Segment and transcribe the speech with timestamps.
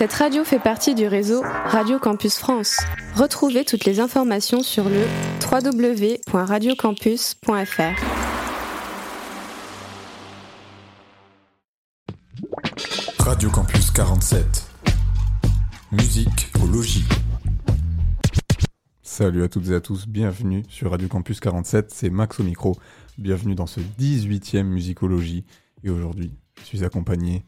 [0.00, 2.80] Cette radio fait partie du réseau Radio Campus France.
[3.16, 5.02] Retrouvez toutes les informations sur le
[5.44, 8.02] www.radiocampus.fr.
[13.18, 14.70] Radio Campus 47.
[15.92, 17.04] Musique au logis.
[19.02, 22.74] Salut à toutes et à tous, bienvenue sur Radio Campus 47, c'est Max au micro.
[23.18, 25.44] Bienvenue dans ce 18e Musicologie.
[25.84, 27.44] Et aujourd'hui, je suis accompagné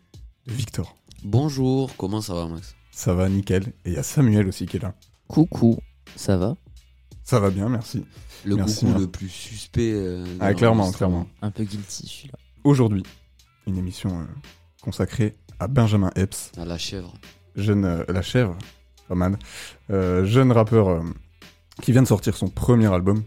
[0.46, 1.01] de Victor.
[1.24, 3.64] Bonjour, comment ça va Max Ça va nickel.
[3.84, 4.94] Et il y a Samuel aussi qui est là.
[5.28, 5.78] Coucou,
[6.16, 6.56] ça va
[7.22, 8.04] Ça va bien, merci.
[8.44, 9.00] Le Merci, coucou hein.
[9.00, 9.92] le plus suspect.
[9.92, 11.26] euh, Ah, clairement, clairement.
[11.42, 12.38] Un peu guilty celui-là.
[12.64, 13.04] Aujourd'hui,
[13.66, 14.24] une émission euh,
[14.82, 17.14] consacrée à Benjamin Epps, À la chèvre.
[17.54, 18.56] jeune, euh, la chèvre,
[19.08, 19.38] pas mal,
[19.90, 21.02] euh, jeune rappeur euh,
[21.82, 23.22] qui vient de sortir son premier album,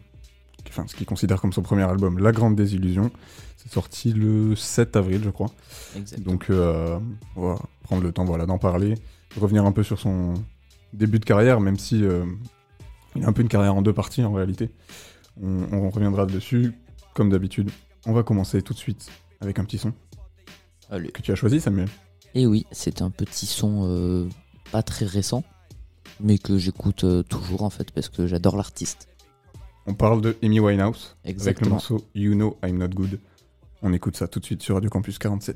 [0.76, 3.12] enfin ce qu'il considère comme son premier album, La Grande Désillusion.
[3.58, 5.50] C'est sorti le 7 avril, je crois.
[5.96, 6.32] Exactement.
[6.32, 7.00] Donc, euh,
[7.36, 8.96] on va prendre le temps voilà, d'en parler,
[9.40, 10.34] revenir un peu sur son
[10.94, 12.26] début de carrière, même si euh,
[13.16, 14.70] il a un peu une carrière en deux parties en réalité.
[15.42, 16.74] On, on reviendra dessus,
[17.14, 17.72] comme d'habitude.
[18.06, 19.10] On va commencer tout de suite
[19.42, 19.94] avec un petit son
[20.90, 21.10] Allez.
[21.10, 21.88] que tu as choisi, Samuel.
[22.36, 24.28] Et oui, c'est un petit son euh,
[24.72, 25.44] pas très récent,
[26.20, 29.08] mais que j'écoute toujours en fait parce que j'adore l'artiste.
[29.88, 33.20] On parle de Amy Winehouse avec le morceau You Know I'm Not Good.
[33.84, 35.56] On écoute ça tout de suite sur Radio Campus 47.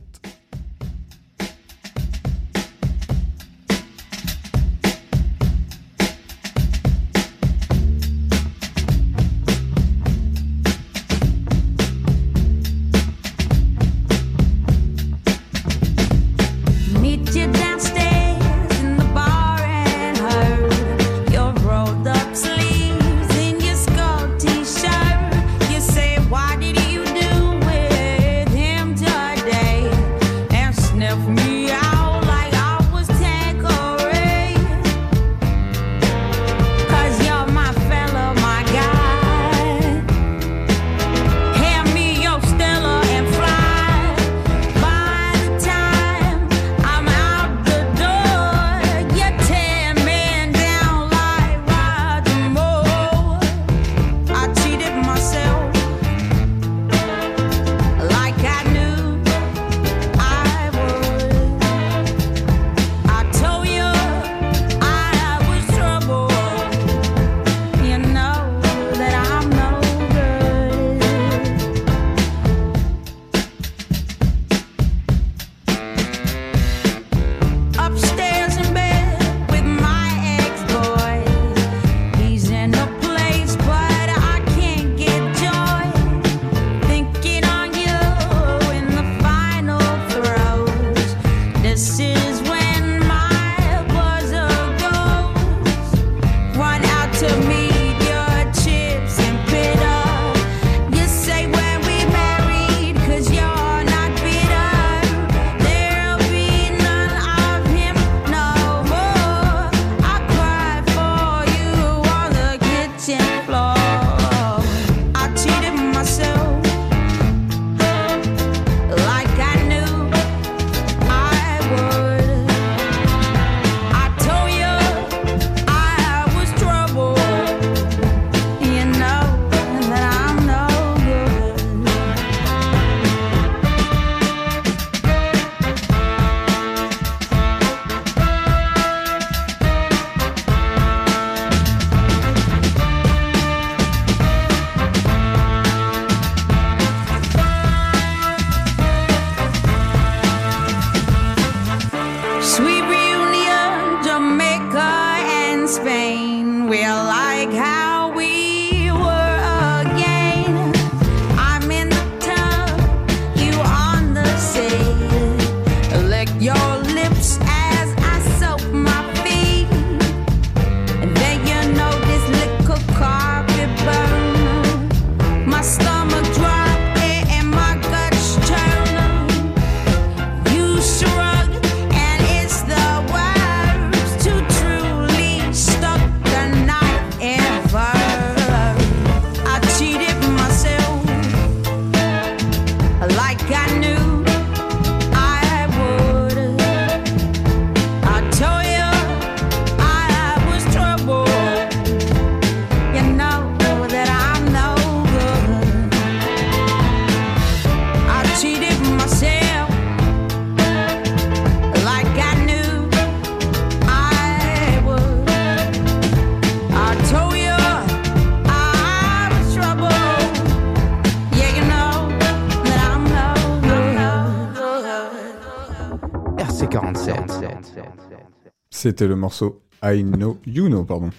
[228.90, 231.12] C'était le morceau I Know, You Know, pardon.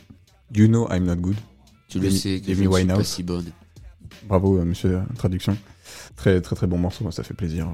[0.52, 1.36] You Know I'm Not Good.
[1.88, 3.06] Tu le sais que je ne suis pas Winehouse.
[3.06, 3.44] si bonne.
[4.26, 5.56] Bravo, euh, monsieur traduction.
[6.16, 7.68] Très, très, très bon morceau, ça fait plaisir.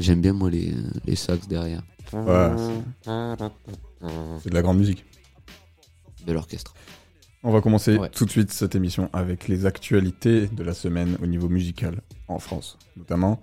[0.00, 0.74] J'aime bien moi les,
[1.04, 1.80] les sax derrière
[2.12, 2.50] Ouais,
[4.42, 5.04] c'est de la grande musique.
[6.26, 6.74] de l'orchestre.
[7.44, 8.08] On va commencer Ouais.
[8.10, 12.40] tout de suite cette émission avec les actualités de la semaine au niveau musical en
[12.40, 13.40] France, notamment.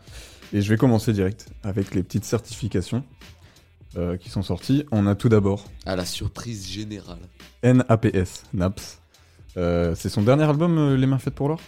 [0.52, 3.06] Et je vais commencer direct avec les petites certifications
[3.96, 4.86] euh, qui sont sorties.
[4.92, 7.20] On a tout d'abord À la surprise générale.
[7.64, 9.00] NAPS, Naps.
[9.56, 11.60] Euh, c'est son dernier album, euh, Les Mains Faites pour l'Or?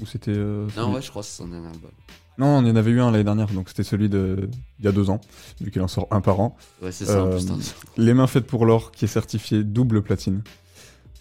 [0.00, 0.30] Ou c'était.
[0.34, 1.90] euh, Non, ouais, je crois que c'est son dernier album.
[2.38, 4.92] Non, on en avait eu un l'année dernière, donc c'était celui de il y a
[4.92, 5.20] deux ans,
[5.60, 6.56] vu qu'il en sort un par an.
[6.80, 7.74] Ouais, c'est ça en plus.
[7.96, 10.42] Les Mains Faites pour l'Or, qui est certifié double platine.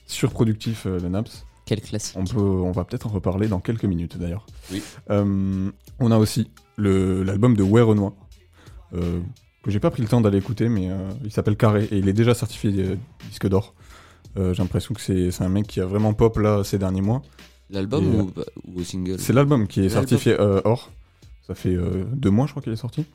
[0.05, 1.45] Surproductif, euh, le Naps.
[1.65, 2.15] Quel classique.
[2.17, 4.45] On, peut, on va peut-être en reparler dans quelques minutes d'ailleurs.
[4.71, 4.81] Oui.
[5.09, 5.69] Euh,
[5.99, 8.13] on a aussi le- l'album de Ouais Renoir,
[8.93, 9.19] euh,
[9.67, 12.07] que j'ai pas pris le temps d'aller écouter, mais euh, il s'appelle Carré et il
[12.07, 12.95] est déjà certifié euh,
[13.29, 13.75] disque d'or.
[14.37, 17.21] Euh, j'ai l'impression que c'est un mec qui a vraiment pop là ces derniers mois.
[17.69, 18.31] L'album ou,
[18.65, 19.19] ou au single?
[19.19, 20.91] C'est l'album qui est certifié or.
[21.45, 21.77] Ça fait
[22.13, 23.05] deux mois, je crois qu'il est sorti.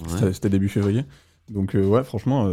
[0.00, 0.32] Ouais.
[0.32, 1.04] C'était- début février.
[1.48, 2.48] Donc ouais, franchement,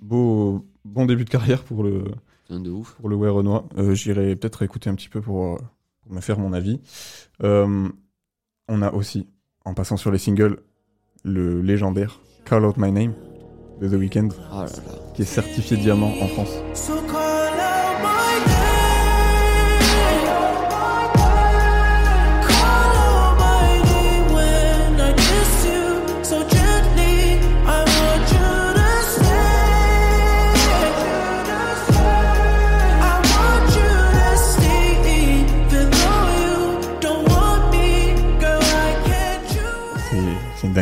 [0.00, 2.04] beau, bon début de carrière pour le,
[2.48, 2.94] de ouf.
[3.00, 3.64] pour le Ouais Renoir.
[3.78, 5.58] Euh, J'irai peut-être écouter un petit peu pour,
[6.02, 6.80] pour me faire mon avis.
[7.42, 7.88] Euh,
[8.68, 9.26] on a aussi,
[9.64, 10.58] en passant sur les singles,
[11.22, 13.14] le légendaire Call Out My Name
[13.80, 14.66] de The Weeknd, là là.
[15.14, 16.50] qui est certifié diamant en France.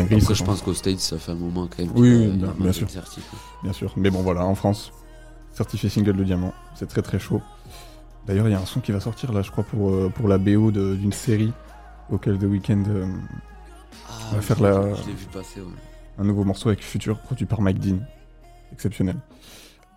[0.01, 0.21] Dinguerie.
[0.21, 1.91] Après, ce je pense qu'au States, ça fait un moment quand même.
[1.95, 2.87] Oui, a bien- bien sûr.
[3.63, 3.71] Bien.
[3.97, 4.91] Mais bon, voilà, en France,
[5.53, 6.53] certifié single de diamant.
[6.75, 7.41] C'est très très chaud.
[8.27, 10.27] D'ailleurs, il y a un son qui va sortir là, je crois, pour, euh, pour
[10.27, 11.51] la BO de- d'une série
[12.09, 12.83] auquel The Weeknd.
[12.87, 13.05] euh,
[14.07, 15.67] Ah, va faire la- vu passer, ouais.
[16.19, 17.99] un nouveau morceau avec Future produit par Mike Dean.
[18.71, 19.15] Exceptionnel.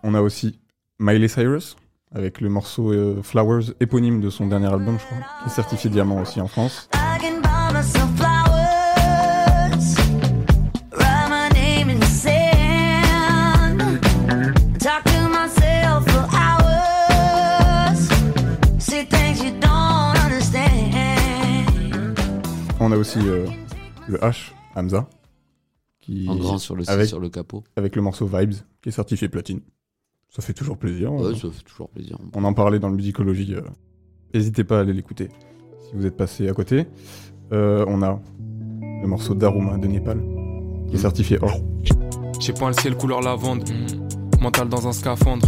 [0.03, 0.59] On a aussi
[0.99, 1.75] Miley Cyrus
[2.13, 5.89] avec le morceau euh, Flowers éponyme de son dernier album, je crois, qui est certifié
[5.89, 6.89] diamant aussi en France.
[22.85, 23.45] On a aussi euh,
[24.09, 25.07] le H, Hamza,
[26.01, 27.63] qui En grand sur le, avec- sur le capot.
[27.77, 29.61] avec le morceau Vibes, qui est certifié platine.
[30.27, 31.13] Ça fait toujours plaisir.
[31.13, 31.33] Ouais, euh.
[31.35, 32.17] ça fait toujours plaisir.
[32.35, 33.55] On en parlait dans le musicologie.
[33.55, 33.61] euh.
[34.33, 35.29] N'hésitez pas à aller l'écouter
[35.87, 36.87] si vous êtes passé à côté.
[37.53, 38.19] Euh, on a
[39.01, 40.21] le morceau Daruma de Népal,
[40.89, 41.61] qui est certifié or.
[42.41, 43.63] J'ai peint le ciel couleur lavande.
[44.41, 45.47] Mental dans un scaphandre.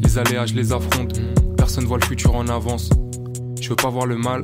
[0.00, 1.20] Les aléas, je les affronte.
[1.56, 2.88] Personne voit le futur en avance.
[3.60, 4.42] Je veux pas voir le mal.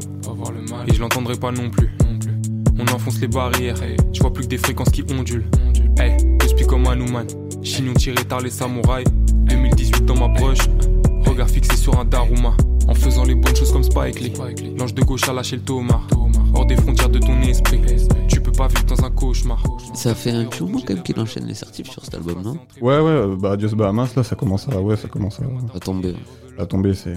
[0.88, 1.90] Et je l'entendrai pas non plus.
[2.78, 3.76] On enfonce les barrières.
[4.12, 5.46] Je vois plus que des fréquences qui ondulent.
[5.98, 7.26] Hey, je suis comme Hanuman.
[7.62, 9.06] Chignon tiré tard les samouraïs.
[9.46, 10.58] 2018 dans ma broche.
[11.26, 12.56] Regard fixé sur un Daruma.
[12.88, 14.32] En faisant les bonnes choses comme Spike Lee.
[14.78, 16.06] L'ange de gauche a lâché le tomar.
[16.54, 17.80] Hors des frontières de ton esprit.
[18.56, 19.62] Pas vivre dans un cauchemar.
[19.94, 22.54] Ça fait un petit moment quand même qu'il enchaîne les certifs sur cet album, non?
[22.80, 25.44] Ouais, ouais, euh, bah Dios Bahamas, là, ça commence à, ouais, ça commence à,
[25.76, 26.14] À tomber,
[26.58, 27.16] à tomber, c'est,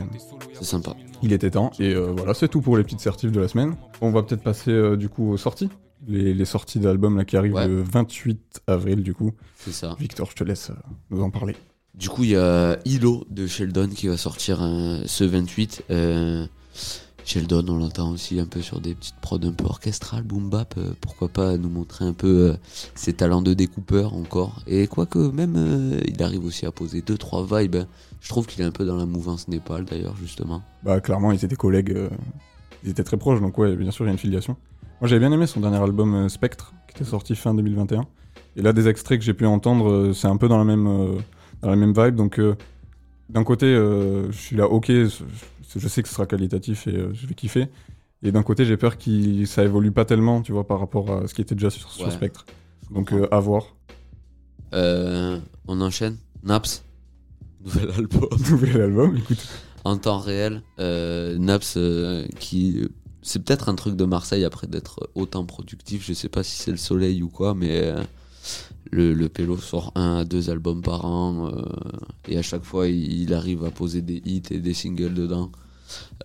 [0.54, 0.96] c'est sympa.
[1.22, 1.72] il était temps.
[1.80, 3.76] Et euh, voilà, c'est tout pour les petites certifs de la semaine.
[4.02, 5.70] On va peut-être passer euh, du coup aux sorties.
[6.08, 7.68] Les, les sorties d'albums là qui arrivent Ouais.
[7.68, 9.32] le 28 avril du coup.
[9.58, 9.96] C'est ça.
[10.00, 10.76] Victor, je te laisse euh,
[11.12, 11.56] nous en parler.
[11.96, 15.84] Du coup, il y a Hilo de Sheldon qui va sortir euh, ce 28.
[17.28, 20.76] Sheldon, on l'entend aussi un peu sur des petites prods un peu orchestrales, boom bap.
[20.78, 22.54] euh, pourquoi pas nous montrer un peu euh,
[22.96, 24.62] ses talents de découpeur encore.
[24.66, 27.76] Et quoique, même, euh, il arrive aussi à poser 2-3 vibes.
[27.76, 27.88] hein.
[28.22, 30.62] Je trouve qu'il est un peu dans la mouvance Népal d'ailleurs, justement.
[30.84, 31.94] Bah clairement, ils étaient collègues,
[32.86, 34.56] ils étaient très proches, donc ouais, bien sûr, il y a une filiation.
[35.02, 38.06] Moi, j'avais bien aimé son dernier album Spectre, qui était sorti fin 2021.
[38.56, 40.86] Et là, des extraits que j'ai pu entendre, c'est un peu dans la même,
[41.62, 42.16] dans la même vibe.
[42.16, 42.40] Donc,
[43.30, 44.90] d'un côté, je suis là, ok,
[45.76, 47.68] je sais que ce sera qualitatif et euh, je vais kiffer.
[48.24, 51.28] Et d'un côté, j'ai peur que ça évolue pas tellement, tu vois, par rapport à
[51.28, 52.12] ce qui était déjà sur, sur Ouais.
[52.12, 52.46] Spectre.
[52.92, 53.76] Donc, euh, à voir.
[54.74, 56.18] Euh, on enchaîne.
[56.44, 56.84] Naps,
[57.66, 58.30] nouvel album.
[58.50, 59.48] Nouvel album, écoute.
[59.84, 60.62] en temps réel.
[60.78, 61.78] Naps,
[62.40, 62.88] qui.
[63.22, 66.06] C'est peut-être un truc de Marseille après d'être autant productif.
[66.06, 67.94] Je sais pas si c'est le soleil ou quoi, mais
[68.92, 71.48] le, le Pélo sort un à deux albums par an.
[71.52, 71.62] euh,
[72.28, 75.52] et à chaque fois, il, il arrive à poser des hits et des singles dedans.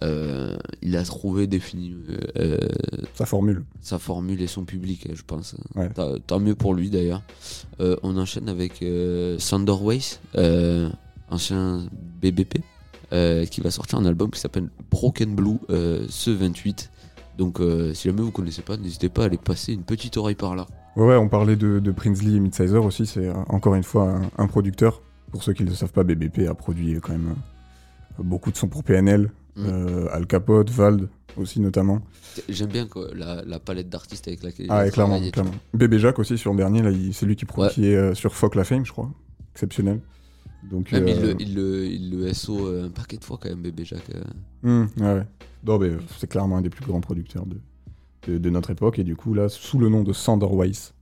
[0.02, 1.94] Euh, il a trouvé défini
[2.36, 2.58] euh,
[3.14, 3.64] Sa formule.
[3.80, 5.54] sa formule et son public, je pense.
[5.76, 5.88] Ouais.
[6.26, 7.22] Tant, mieux pour lui d'ailleurs.
[7.78, 9.38] On enchaîne avec euh,
[11.30, 11.86] ancien
[12.20, 12.58] BBP,
[13.50, 16.90] qui va sortir un album qui s'appelle Broken Blue ce 28.
[17.38, 17.60] Donc
[17.94, 20.66] si jamais vous connaissez pas, n'hésitez pas à aller passer une petite oreille par là.
[20.96, 24.10] Ouais, ouais, on parlait de, de Prinsley et Midsizer aussi, c'est euh, encore une fois
[24.10, 25.00] un, un producteur.
[25.30, 27.34] Pour ceux qui ne le savent pas, BBP a produit quand même
[28.20, 29.66] euh, beaucoup de sons pour PNL, Mm.
[29.66, 32.00] euh, Al Capote, Vald aussi notamment.
[32.48, 35.50] J'aime bien quoi, la, la palette d'artistes avec laquelle Ah, il a clairement, clairement.
[35.74, 37.68] Bébé Jacques aussi sur le dernier, là, c'est lui qui, Ouais.
[37.68, 39.10] qui est euh, sur Fuck la Fame, je crois.
[39.54, 40.00] Exceptionnel.
[40.70, 43.60] Donc, Même il, le, il, le, il le SO un paquet de fois quand même,
[43.60, 44.10] bébé Jacques.
[44.64, 45.24] hum, ouais,
[45.66, 45.96] ouais.
[46.18, 47.56] C'est clairement un des plus grands producteurs de,
[48.26, 48.98] de, de notre époque.
[48.98, 50.94] Et du coup, là, sous le nom de Sandor Weiss,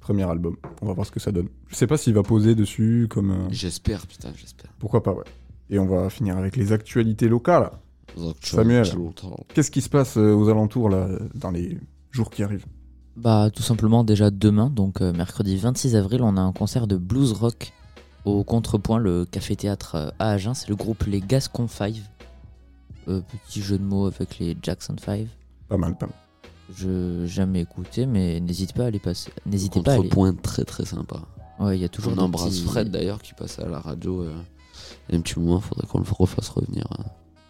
[0.00, 0.56] premier album.
[0.82, 1.48] On va voir ce que ça donne.
[1.68, 3.30] Je sais pas s'il va poser dessus comme.
[3.32, 4.70] euh, J'espère, putain, j'espère.
[4.78, 5.24] Pourquoi pas, ouais.
[5.70, 7.70] Et on va finir avec les actualités locales.
[8.42, 8.86] Samuel.
[9.54, 11.78] Qu'est-ce qui se passe euh, aux alentours, là, dans les
[12.10, 12.66] jours qui arrivent?
[13.16, 16.96] Bah tout simplement déjà demain, donc euh, mercredi 26 avril, on a un concert de
[16.96, 17.72] blues rock
[18.24, 20.54] au Contrepoint, le café-théâtre euh, à Agen.
[20.54, 21.96] C'est le groupe Les Gascon 5.
[23.08, 25.26] Euh, petit jeu de mots avec les Jackson 5.
[25.68, 26.14] Pas mal, pas mal.
[26.74, 29.30] Je jamais écouté, mais n'hésite pas à aller passer.
[29.46, 29.96] N'hésitez pas.
[29.96, 31.20] Contrepoint très très sympa.
[31.58, 34.22] Ouais, il y a toujours On embrasse petits- Fred d'ailleurs qui passe à la radio.
[34.22, 34.34] euh,
[35.08, 36.86] il y a un petit moment, faudrait qu'on le refasse revenir.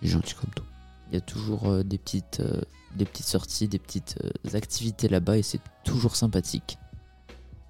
[0.03, 0.65] il est gentil comme tout.
[1.11, 2.61] Il y a toujours euh, des petites, euh,
[2.97, 6.79] des petites sorties, des petites euh, activités là-bas et c'est toujours sympathique.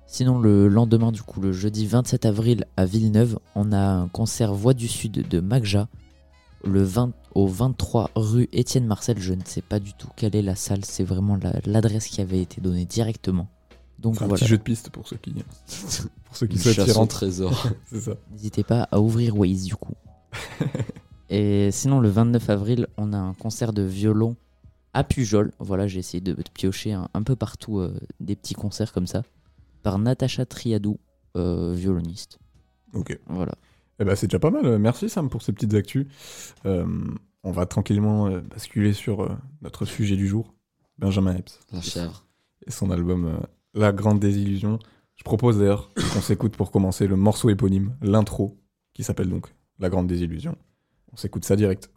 [0.07, 4.55] Sinon, le lendemain, du coup, le jeudi 27 avril à Villeneuve, on a un concert
[4.55, 5.87] Voix du Sud de Magja,
[6.64, 9.18] le 20, au 23 rue Étienne Marcel.
[9.18, 12.20] Je ne sais pas du tout quelle est la salle, c'est vraiment la- l'adresse qui
[12.20, 13.48] avait été donnée directement.
[13.98, 15.32] Donc C'est un voilà, petit jeu de piste pour ceux qui,
[16.24, 17.66] pour ceux qui souhaitent trésor.
[18.32, 19.94] N'hésitez pas à ouvrir Waze du coup.
[21.30, 24.36] Et sinon, le 29 avril, on a un concert de violon
[24.94, 25.52] à Pujol.
[25.58, 29.06] Voilà, j'ai essayé de, de piocher un, un peu partout euh, des petits concerts comme
[29.06, 29.22] ça.
[29.82, 30.98] Par Natacha Triadou,
[31.36, 32.38] euh, violoniste.
[32.94, 33.18] Ok.
[33.26, 33.52] Voilà.
[34.00, 34.78] Eh ben, c'est déjà pas mal.
[34.78, 36.07] Merci Sam pour ces petites actus.
[36.67, 36.87] Euh,
[37.43, 39.28] on va tranquillement euh, basculer sur euh,
[39.62, 40.55] notre sujet du jour,
[40.99, 42.25] Benjamin Epps La chèvre.
[42.67, 43.38] et son album euh,
[43.75, 44.78] La Grande Désillusion.
[45.17, 48.57] Je propose d'ailleurs qu'on s'écoute pour commencer le morceau éponyme, l'intro,
[48.95, 50.57] qui s'appelle donc La Grande Désillusion.
[51.12, 51.90] On s'écoute ça direct.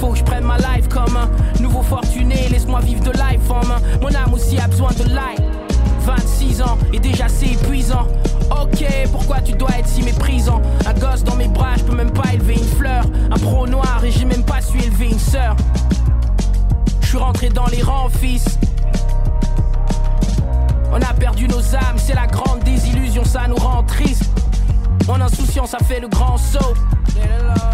[0.00, 1.28] Faut que je prenne ma life comme un
[1.62, 2.48] nouveau fortuné.
[2.50, 3.80] Laisse-moi vivre de life en main.
[4.00, 5.42] Mon âme aussi a besoin de light.
[6.00, 8.06] 26 ans et déjà c'est épuisant.
[8.50, 10.62] Ok, pourquoi tu dois être si méprisant?
[10.86, 13.04] Un gosse dans mes bras, je peux même pas élever une fleur.
[13.30, 15.56] Un pro noir et j'ai même pas su élever une sœur.
[17.00, 18.58] Je suis rentré dans les rangs, fils.
[20.92, 24.30] On a perdu nos âmes, c'est la grande désillusion, ça nous rend triste.
[25.08, 26.74] Mon insouciance a fait le grand saut.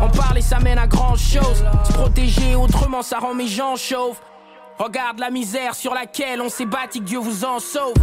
[0.03, 0.09] On
[0.53, 1.65] ça mène à grand chose.
[1.85, 4.21] Se protéger autrement, ça rend mes gens chauves.
[4.79, 7.95] Regarde la misère sur laquelle on s'est bâti, que Dieu vous en sauve.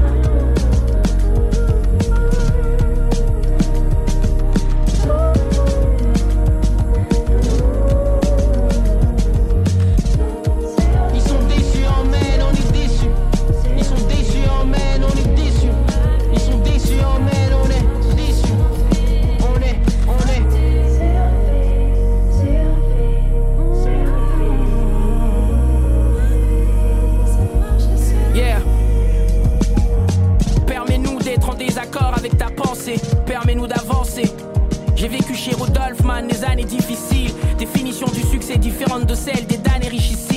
[35.60, 37.34] Rodolphe, man, des années difficiles.
[37.58, 40.29] Définition du succès différente de celle des damnés richissimes.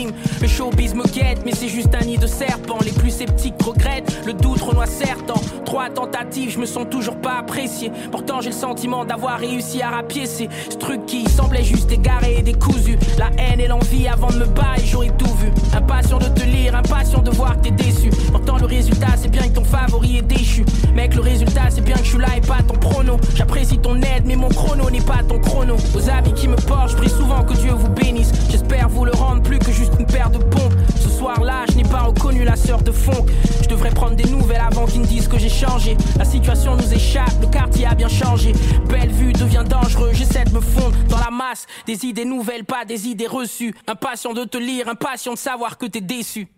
[0.43, 2.79] Le showbiz me guette, mais c'est juste un nid de serpents.
[2.85, 5.41] Les plus sceptiques regrettent, le doute renoie certains.
[5.65, 7.93] Trois tentatives, je me sens toujours pas apprécié.
[8.11, 12.43] Pourtant, j'ai le sentiment d'avoir réussi à rapiécer ce truc qui semblait juste égaré et
[12.43, 12.99] décousu.
[13.19, 15.53] La haine et l'envie avant de me bailler, j'aurais tout vu.
[15.77, 18.11] Impatient de te lire, impatient de voir que t'es déçu.
[18.33, 20.65] Pourtant, le résultat, c'est bien que ton favori est déchu.
[20.93, 23.17] Mec, le résultat, c'est bien que je suis là et pas ton prono.
[23.37, 25.77] J'apprécie ton aide, mais mon chrono n'est pas ton chrono.
[25.95, 28.33] Aux amis qui me portent, je prie souvent que Dieu vous bénisse.
[28.51, 30.32] J'espère vous le rendre plus que juste une paire
[30.97, 33.27] Ce soir-là, je n'ai pas reconnu la sœur de fond.
[33.63, 35.97] Je devrais prendre des nouvelles avant qu'ils me disent que j'ai changé.
[36.19, 38.53] La situation nous échappe, le quartier a bien changé.
[38.89, 41.67] Belle vue devient dangereux, j'essaie de me fondre dans la masse.
[41.87, 43.75] Des idées nouvelles, pas des idées reçues.
[43.87, 46.49] Impatient de te lire, impatient de savoir que t'es déçu.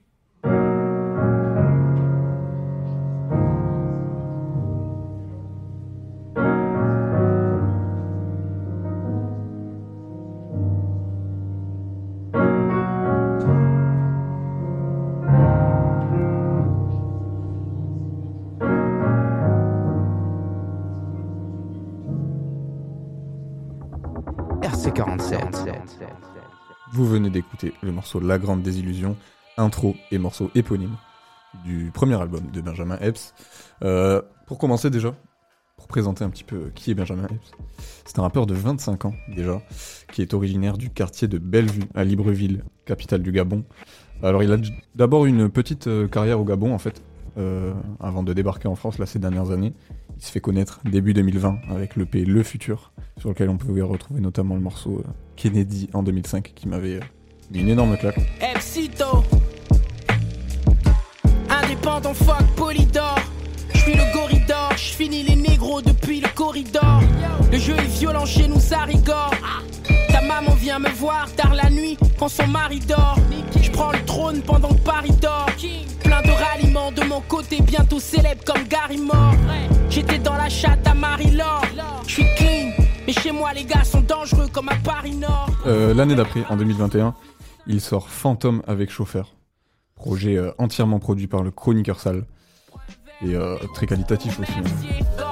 [27.35, 29.17] D'écouter le morceau La Grande Désillusion,
[29.57, 30.97] intro et morceau éponyme
[31.65, 33.35] du premier album de Benjamin Epps.
[33.83, 35.17] Euh, pour commencer déjà,
[35.77, 37.51] pour présenter un petit peu qui est Benjamin Epps,
[38.05, 39.61] c'est un rappeur de 25 ans déjà,
[40.13, 43.65] qui est originaire du quartier de Bellevue à Libreville, capitale du Gabon.
[44.23, 44.57] Alors il a
[44.95, 47.03] d'abord une petite euh, carrière au Gabon en fait,
[47.37, 49.73] euh, avant de débarquer en France là ces dernières années.
[50.17, 54.21] Il se fait connaître début 2020 avec l'EP Le Futur, sur lequel on pouvait retrouver
[54.21, 55.03] notamment le morceau
[55.35, 57.01] Kennedy en 2005 qui m'avait
[57.53, 58.19] une énorme claque.
[58.41, 59.25] Epsito
[61.49, 63.17] Indépendant fuck Polydor.
[63.73, 67.01] Je suis le goridor, je finis les négros depuis le corridor.
[67.53, 69.33] Le jeu est violent chez nous ça rigore.
[70.09, 73.17] Ta maman vient me voir tard la nuit quand son mari dort.
[73.61, 75.47] Je prends le trône pendant que Paris dort.
[76.03, 79.35] Plein de ralliements de mon côté bientôt célèbre comme Gary Moore.
[79.91, 81.63] J'étais dans la chatte à Marie-Laure.
[82.07, 85.51] Je suis clean mais chez moi les gars sont dangereux comme à Paris Nord.
[85.67, 87.15] Euh, L'année d'après, en 2021,
[87.67, 89.35] il sort Phantom avec chauffeur.
[89.95, 92.25] Projet euh, entièrement produit par le chroniqueur sale.
[93.23, 94.53] Et euh, très qualitatif aussi.
[94.53, 95.24] hein.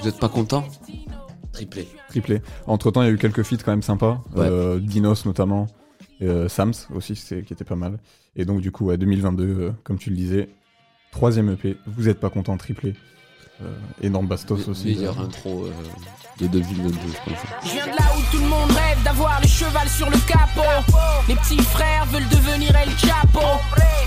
[0.00, 0.64] Vous êtes pas content
[1.52, 1.88] Triplé.
[2.08, 2.42] Triplé.
[2.66, 4.22] Entre temps, il y a eu quelques feats quand même sympas.
[4.34, 4.46] Ouais.
[4.46, 5.66] Euh, Dinos notamment.
[6.20, 7.98] Et, euh, Sams aussi, c'est- qui était pas mal.
[8.36, 10.48] Et donc, du coup, à 2022, euh, comme tu le disais,
[11.10, 11.76] troisième EP.
[11.86, 12.94] Vous êtes pas content, triplé.
[13.62, 13.66] Euh,
[14.02, 14.86] énorme Bastos aussi.
[14.94, 15.70] Meilleure intro euh,
[16.40, 17.38] de 2022, je pense.
[17.64, 20.62] Je viens de là où tout le monde rêve d'avoir le cheval sur le capot.
[21.28, 23.40] Les petits frères veulent devenir El Chapo.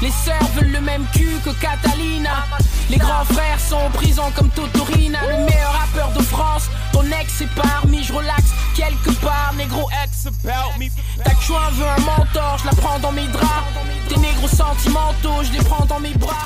[0.01, 2.45] Les sœurs veulent le même cul que Catalina.
[2.89, 5.19] Les grands frères sont en prison comme Totorina.
[5.27, 6.69] Le meilleur rappeur de France.
[6.91, 9.53] Ton ex est parmi, je relaxe quelque part.
[9.57, 10.89] Négro ex about me.
[11.23, 13.65] Ta chouin veut un mentor, je la prends dans mes draps.
[14.09, 16.45] Tes négros sentimentaux, je les prends dans mes bras.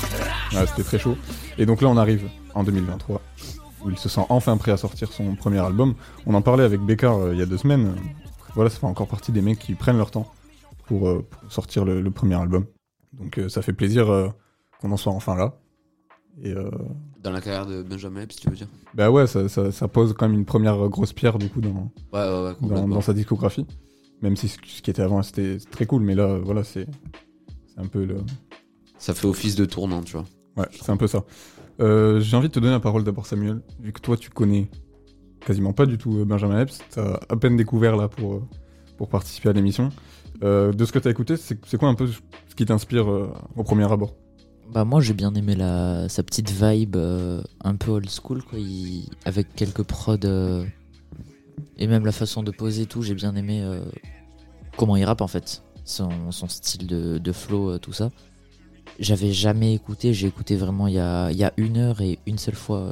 [0.53, 1.17] Ouais, c'était très chaud.
[1.57, 3.21] Et donc là, on arrive en 2023,
[3.87, 5.95] où il se sent enfin prêt à sortir son premier album.
[6.25, 7.95] On en parlait avec Bécard euh, il y a deux semaines.
[8.55, 10.31] Voilà, ça fait encore partie des mecs qui prennent leur temps
[10.87, 12.65] pour, euh, pour sortir le, le premier album.
[13.13, 14.33] Donc euh, ça fait plaisir
[14.81, 15.57] qu'on en soit enfin là.
[16.43, 16.53] Et
[17.23, 18.67] Dans la carrière de Benjamin Epps, tu veux dire?
[18.93, 21.69] Bah ouais, ça, ça- ça pose quand même une première grosse pierre du coup dans,
[22.13, 22.87] Ouais, ouais, ouais, dans, complètement.
[22.89, 23.65] dans sa discographie.
[24.21, 26.85] Même si ce ce qui était avant, c'était très cool, mais là, voilà, c'est
[27.75, 28.17] un peu le,
[28.99, 30.25] Ça fait office de tournant, tu vois.
[30.57, 31.23] Ouais, c'est un peu ça.
[31.79, 34.69] Euh, J'ai envie de te donner la parole d'abord, Samuel, vu que toi, tu connais
[35.45, 36.79] quasiment pas du tout euh, Benjamin Epps.
[36.91, 38.43] T'as à peine découvert là pour, euh,
[38.97, 39.89] pour participer à l'émission.
[40.41, 44.13] De ce que t'as écouté, c'est quoi un peu ce qui t'inspire au premier abord?
[44.71, 48.59] Bah moi j'ai bien aimé la, sa petite vibe un peu old school quoi,
[49.25, 50.63] avec quelques prods
[51.77, 53.67] et même la façon de poser et tout, j'ai bien aimé
[54.77, 58.11] comment il rappe en fait, son, son style de, de flow, tout ça.
[58.99, 62.17] J'avais jamais écouté, j'ai écouté vraiment il y a, il y a une heure et
[62.25, 62.91] une seule fois euh,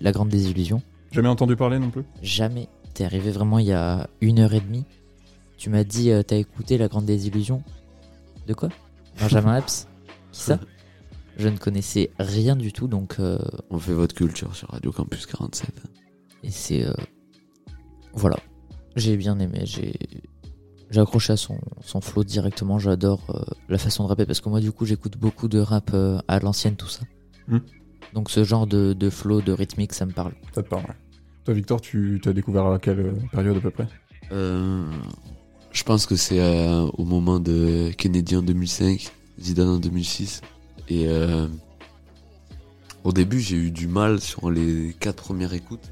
[0.00, 0.80] La Grande Désillusion.
[1.10, 2.04] Jamais entendu parler non plus?
[2.22, 2.68] Jamais.
[2.94, 4.84] T'es arrivé vraiment il y a une heure et demie.
[5.58, 7.62] Tu m'as dit, euh, t'as écouté La Grande Désillusion
[8.46, 8.68] De quoi?
[9.20, 9.86] Benjamin Epps
[10.32, 10.60] Qui ça?
[11.38, 13.16] Je ne connaissais rien du tout, donc.
[13.18, 13.38] euh,
[13.70, 15.68] On fait votre culture sur Radio Campus 47.
[16.44, 16.84] et c'est.
[16.86, 16.92] euh,
[18.12, 18.36] voilà.
[18.96, 19.60] J'ai bien aimé.
[19.64, 19.94] J'ai.
[20.92, 22.78] J'ai accroché à son, son flow directement.
[22.78, 25.90] J'adore euh, la façon de rapper parce que moi, du coup, j'écoute beaucoup de rap
[25.94, 27.02] euh, à l'ancienne, tout ça.
[27.48, 27.60] Hmm.
[28.12, 30.32] Donc, ce genre de, de flow, de rythmique, ça me parle.
[30.54, 30.96] Ça te parle, ouais.
[31.44, 33.88] Toi, Victor, tu t'as découvert à quelle euh, période à peu près?
[34.30, 34.84] Euh,
[35.72, 40.42] je pense que c'est euh, au moment de Kennedy en 2005, Zidane en 2006.
[40.88, 41.48] Et euh,
[43.02, 45.90] au début, j'ai eu du mal sur les quatre premières écoutes.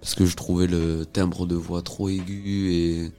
[0.00, 3.12] Parce que je trouvais le timbre de voix trop aigu et.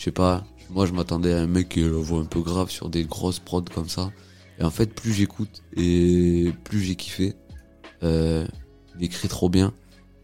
[0.00, 2.40] Je sais pas, moi je m'attendais à un mec qui a la voix un peu
[2.40, 4.10] grave sur des grosses prods comme ça.
[4.58, 7.34] Et en fait, plus j'écoute et plus j'ai kiffé.
[8.02, 8.46] Euh,
[8.98, 9.74] il écrit trop bien.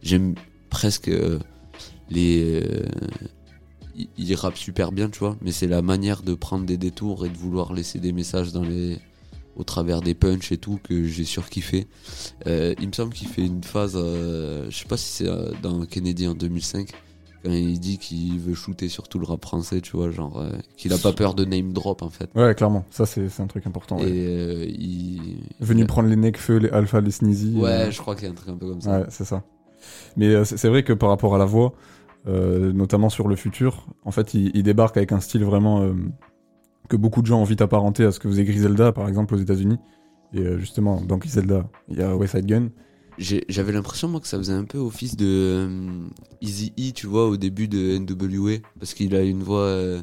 [0.01, 0.35] J'aime
[0.71, 1.39] presque euh,
[2.09, 2.63] les.
[2.65, 2.87] euh,
[3.95, 7.27] il, il rappe super bien, tu vois, mais c'est la manière de prendre des détours
[7.27, 8.99] et de vouloir laisser des messages dans les,
[9.57, 11.87] au travers des punchs et tout que j'ai surkiffé.
[12.47, 15.51] Euh, il me semble qu'il fait une phase, euh, je sais pas si c'est euh,
[15.63, 16.93] dans Kennedy en 2005,
[17.47, 20.51] quand il dit qu'il veut shooter sur tout le rap français, tu vois, genre euh,
[20.77, 22.29] qu'il a pas peur de name drop en fait.
[22.35, 22.85] Ouais, clairement.
[22.91, 23.99] Ça, c'est un truc important.
[23.99, 24.09] ouais.
[24.09, 25.39] Et euh, il.
[25.61, 27.57] Venu prendre les Nekfeu, les Alpha, les Sneezy.
[27.57, 29.01] Ouais, euh, je crois qu'il y a un truc un peu comme ça.
[29.01, 29.45] Ouais, c'est ça.
[30.17, 31.73] Mais c'est vrai que par rapport à la voix,
[32.27, 35.89] notamment sur le futur, en fait, il, il débarque avec un style vraiment
[36.89, 39.39] que beaucoup de gens ont envie d'apparenter à ce que faisait Griselda, par exemple, aux
[39.39, 39.79] États-Unis.
[40.33, 42.71] Et justement, dans Zelda, il y a West Side Gun.
[43.19, 46.01] J'avais l'impression, moi, que ça faisait un peu office de euh,
[46.43, 48.59] Easy E, tu vois, au début de NWA.
[48.79, 50.03] Parce qu'il a une voix euh,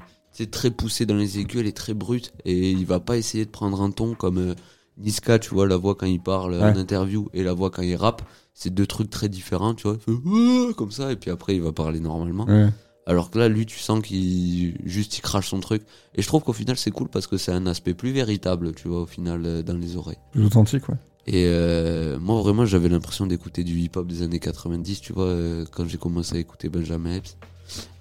[0.51, 2.33] très poussée dans les aigus, elle est très brute.
[2.45, 4.55] Et il va pas essayer de prendre un ton comme euh,
[4.97, 6.77] Niska, tu vois, la voix quand il parle en Ouais.
[6.79, 8.21] interview et la voix quand il rappe.
[8.55, 9.97] C'est deux trucs très différents, tu vois.
[10.07, 12.45] Il fait comme ça, et puis après, il va parler normalement.
[12.45, 12.69] Ouais.
[13.05, 15.81] Alors que là, lui, tu sens qu'il juste il crache son truc.
[16.15, 18.87] Et je trouve qu'au final, c'est cool parce que c'est un aspect plus véritable, tu
[18.87, 20.19] vois, au final, euh, dans les oreilles.
[20.31, 20.95] Plus authentique, ouais.
[21.25, 25.65] Et euh, moi, vraiment, j'avais l'impression d'écouter du hip-hop des années 90, tu vois, euh,
[25.71, 27.37] quand j'ai commencé à écouter Benjamin Epps.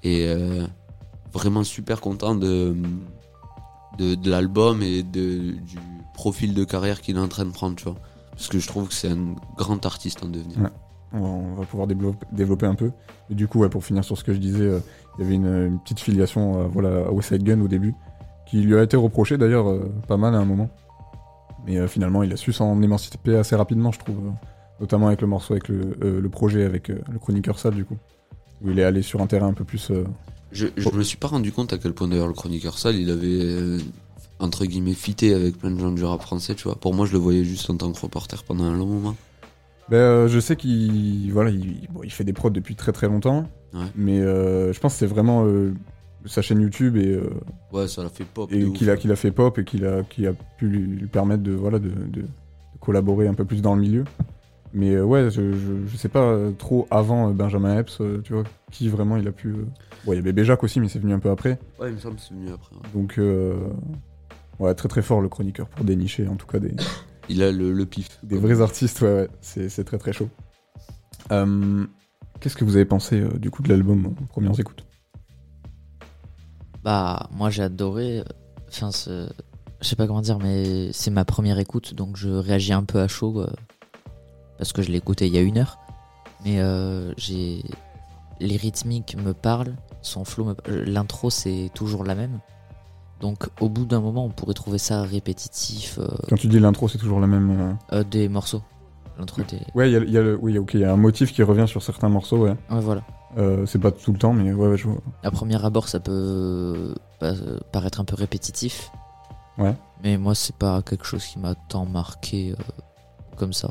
[0.02, 0.66] Et euh,
[1.32, 2.74] vraiment super content de,
[3.98, 5.78] de, l'album et de, du
[6.14, 7.96] profil de carrière qu'il est en train de prendre, tu vois.
[8.32, 10.70] Parce que je trouve que c'est un grand artiste en devenir.
[11.12, 12.90] On va, pouvoir développer, un peu.
[13.30, 14.80] Du coup, pour finir sur ce que je disais,
[15.18, 17.94] il y avait une, petite filiation voilà, à West Side Gun au début,
[18.46, 19.66] qui lui a été reprochée d'ailleurs
[20.08, 20.70] pas mal à un moment.
[21.66, 24.16] Mais euh, finalement, il a su s'en émanciper assez rapidement, je trouve.
[24.80, 27.84] notamment avec le morceau, avec le, euh, le projet, avec euh, le chroniqueur sale, du
[27.84, 27.96] coup.
[28.64, 29.90] Où il est allé sur un terrain un peu plus.
[29.90, 30.04] euh,
[30.52, 33.10] Je, je me suis pas rendu compte à quel point d'ailleurs le chroniqueur sale, il
[33.10, 33.78] avait euh,
[34.40, 36.74] entre guillemets fité avec plein de gens du rap français, tu vois.
[36.76, 39.14] Pour moi, je le voyais juste en tant que reporter pendant un long moment.
[39.88, 43.08] Ben, euh, je sais qu'il voilà, il, bon, il fait des prods depuis très très
[43.08, 43.80] longtemps, Ouais.
[43.96, 45.72] mais euh, je pense que c'est vraiment euh,
[46.26, 47.30] sa chaîne YouTube et, euh,
[47.72, 48.50] Ouais, ça l'a fait pop.
[48.52, 51.06] et qu'il a, qu'il a fait pop et qu'il a, qui a pu lui, lui
[51.08, 52.26] permettre de, voilà, de, de- de
[52.80, 54.04] collaborer un peu plus dans le milieu.
[54.74, 58.32] Mais euh, ouais, je, je, je sais pas trop avant euh, Benjamin Epps, euh, tu
[58.32, 59.52] vois, qui vraiment il a pu.
[60.06, 61.58] Bon, il y avait Béjac aussi, mais c'est venu un peu après.
[61.78, 62.74] Ouais, il me semble que c'est venu après.
[62.76, 62.82] ouais.
[62.94, 63.54] Donc, euh,
[64.58, 66.72] ouais, très très fort le chroniqueur pour dénicher en tout cas des,
[67.28, 68.08] Il a le, le pif.
[68.22, 70.28] des vrais artistes, ouais, ouais, c'est c'est très très chaud.
[72.40, 74.84] Qu'est-ce que vous avez pensé du coup de l'album en premières écoutes?
[76.84, 78.22] Bah, moi j'ai adoré.
[78.68, 79.28] Enfin, je
[79.88, 83.08] sais pas comment dire, mais c'est ma première écoute, donc je réagis un peu à
[83.08, 83.46] chaud euh,
[84.58, 85.78] parce que je l'ai écouté il y a une heure.
[86.44, 87.62] Mais euh, j'ai
[88.40, 92.40] les rythmiques me parlent, son flow, me- l'intro c'est toujours la même.
[93.20, 96.88] Donc au bout d'un moment, on pourrait trouver ça répétitif euh, Quand tu dis l'intro,
[96.88, 97.76] c'est toujours la même.
[98.10, 98.62] des morceaux.
[99.18, 99.58] L'intro des.
[99.74, 101.32] Ouais, il y a, il y a le- oui, ok, il y a un motif
[101.32, 102.56] qui revient sur certains morceaux, ouais.
[102.70, 103.02] Ouais, voilà.
[103.38, 104.98] Euh, c'est pas tout le temps, mais ouais, ouais, je vois.
[105.22, 107.32] À premier abord, ça peut pa-
[107.72, 108.90] paraître un peu répétitif.
[109.58, 109.74] Ouais.
[110.02, 112.62] Mais moi, c'est pas quelque chose qui m'a tant marqué euh,
[113.36, 113.70] comme ça.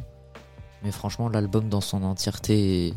[0.83, 2.93] Mais franchement, l'album dans son entièreté est,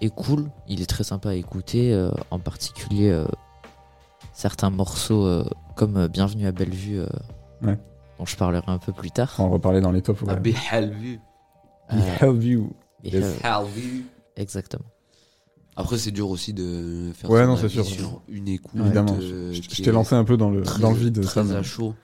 [0.00, 0.48] est cool.
[0.68, 1.92] Il est très sympa à écouter.
[1.92, 3.24] euh, en particulier, euh,
[4.32, 5.44] certains morceaux euh,
[5.76, 7.06] comme euh, Bienvenue à Bellevue, euh,
[7.62, 7.76] Ouais.
[8.18, 9.32] dont je parlerai un peu plus tard.
[9.38, 10.22] On va en reparler dans les tops.
[10.28, 10.40] Ah, Ouais.
[10.40, 11.14] Bellevue.
[11.14, 11.27] Euh,
[12.20, 12.64] Bellevue.
[13.04, 13.38] et, Yes.
[14.36, 14.84] exactement.
[15.76, 17.86] Après, c'est dur aussi de faire Ouais, son non, c'est avis sûr.
[17.86, 18.80] sur une écoute.
[18.80, 21.20] Évidemment, euh, je, qui t'ai est lancé un peu dans le, très- dans le vide,
[21.22, 21.52] très ça.
[21.56, 21.94] à mais- chaud.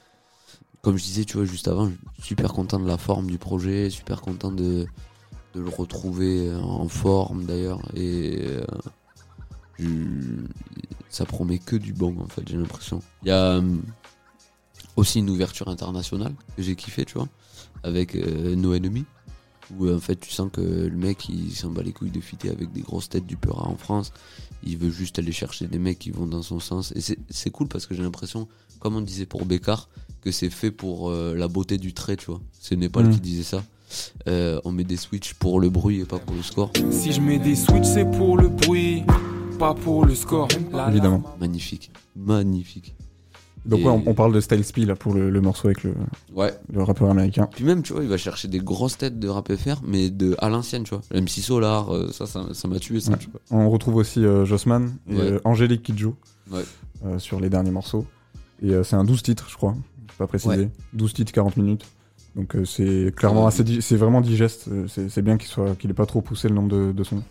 [0.80, 3.38] Comme je disais, tu vois, juste avant, je suis super content de la forme du
[3.38, 4.86] projet, super content de,
[5.54, 7.80] de le retrouver en forme d'ailleurs.
[7.96, 8.64] Et euh,
[9.78, 10.46] je-
[11.08, 13.00] ça promet que du bon, en fait, j'ai l'impression.
[13.22, 13.76] Il y a euh,
[14.96, 17.28] aussi une ouverture internationale que j'ai kiffé, tu vois,
[17.82, 19.04] avec euh, No Enemy.
[19.78, 22.50] Où en fait tu sens que le mec il s'en bat les couilles de fitter
[22.50, 24.12] avec des grosses têtes du Peura en France.
[24.62, 26.92] Il veut juste aller chercher des mecs qui vont dans son sens.
[26.96, 28.48] Et c'est- c'est cool parce que j'ai l'impression,
[28.80, 29.88] comme on disait pour Bécard,
[30.22, 32.40] que c'est fait pour euh, la beauté du trait, tu vois.
[32.60, 33.14] C'est Népal Mm.
[33.14, 33.62] qui disait ça.
[34.26, 36.70] Euh, on met des switches pour le bruit et pas pour le score.
[36.90, 39.04] Si je mets des switches, c'est pour le bruit,
[39.58, 40.48] pas pour le score.
[40.72, 40.90] La, la.
[40.90, 41.22] Évidemment.
[41.38, 41.90] Magnifique.
[42.16, 42.94] Magnifique.
[43.66, 45.84] Donc, Et- ouais, on, on parle de Style Spy là pour le, le morceau avec
[45.84, 45.94] le,
[46.34, 46.52] Ouais.
[46.72, 47.48] le rappeur américain.
[47.50, 50.34] Puis même, tu vois, il va chercher des grosses têtes de rap FR, mais de,
[50.38, 51.02] à l'ancienne, tu vois.
[51.18, 53.18] MC Solar, euh, ça, ça ça m'a tué, ça, Ouais.
[53.18, 53.40] tu vois.
[53.50, 55.20] On retrouve aussi euh, Jossman et Ouais.
[55.22, 56.14] euh, Angélique qui joue
[56.52, 58.06] euh, sur les derniers morceaux.
[58.62, 59.74] Et euh, c'est un 12 titres, je crois.
[60.10, 60.54] Je pas précisé.
[60.56, 60.70] Ouais.
[60.92, 61.84] 12 titres, 40 minutes.
[62.36, 63.64] Donc c'est clairement assez.
[63.80, 64.68] C'est vraiment digeste.
[64.88, 67.22] C'est bien qu'il soit qu'il ait pas trop poussé le nombre de, de sons.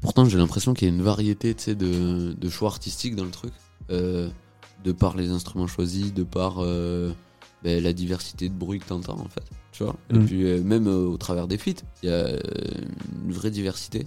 [0.00, 3.52] Pourtant, j'ai l'impression qu'il y a une variété de, de choix artistiques dans le truc.
[3.90, 4.28] Euh,
[4.84, 7.12] de par les instruments choisis, de par euh,
[7.62, 9.44] ben, la diversité de bruit que t'entends, en fait.
[9.72, 10.24] Tu vois Et Mm.
[10.26, 12.28] puis, euh, même euh, au travers des feats, il y a
[13.24, 14.06] une vraie diversité.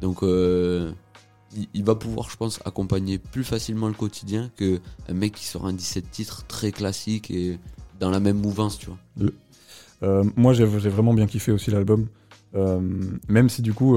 [0.00, 5.34] Donc, il, il va pouvoir, je pense, accompagner plus facilement le quotidien que un mec
[5.34, 7.58] qui sort un 17 titres très classique et
[7.98, 10.22] dans la même mouvance, tu vois.
[10.36, 12.06] Moi, j'ai vraiment bien kiffé aussi l'album.
[12.54, 13.96] Même si du coup,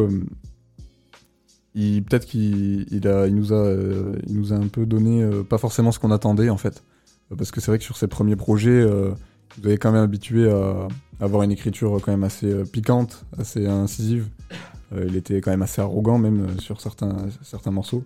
[1.73, 5.23] il peut-être qu'il il a, il nous a, euh, il nous a un peu donné
[5.23, 6.83] euh, pas forcément ce qu'on attendait en fait,
[7.31, 9.11] Euh, parce que c'est vrai que sur ses premiers projets, euh,
[9.57, 10.87] vous avez quand même habitué à
[11.19, 14.27] avoir une écriture quand même assez euh, piquante, assez incisive.
[14.93, 18.03] Euh, il était quand même assez arrogant même euh, sur certains, certains morceaux,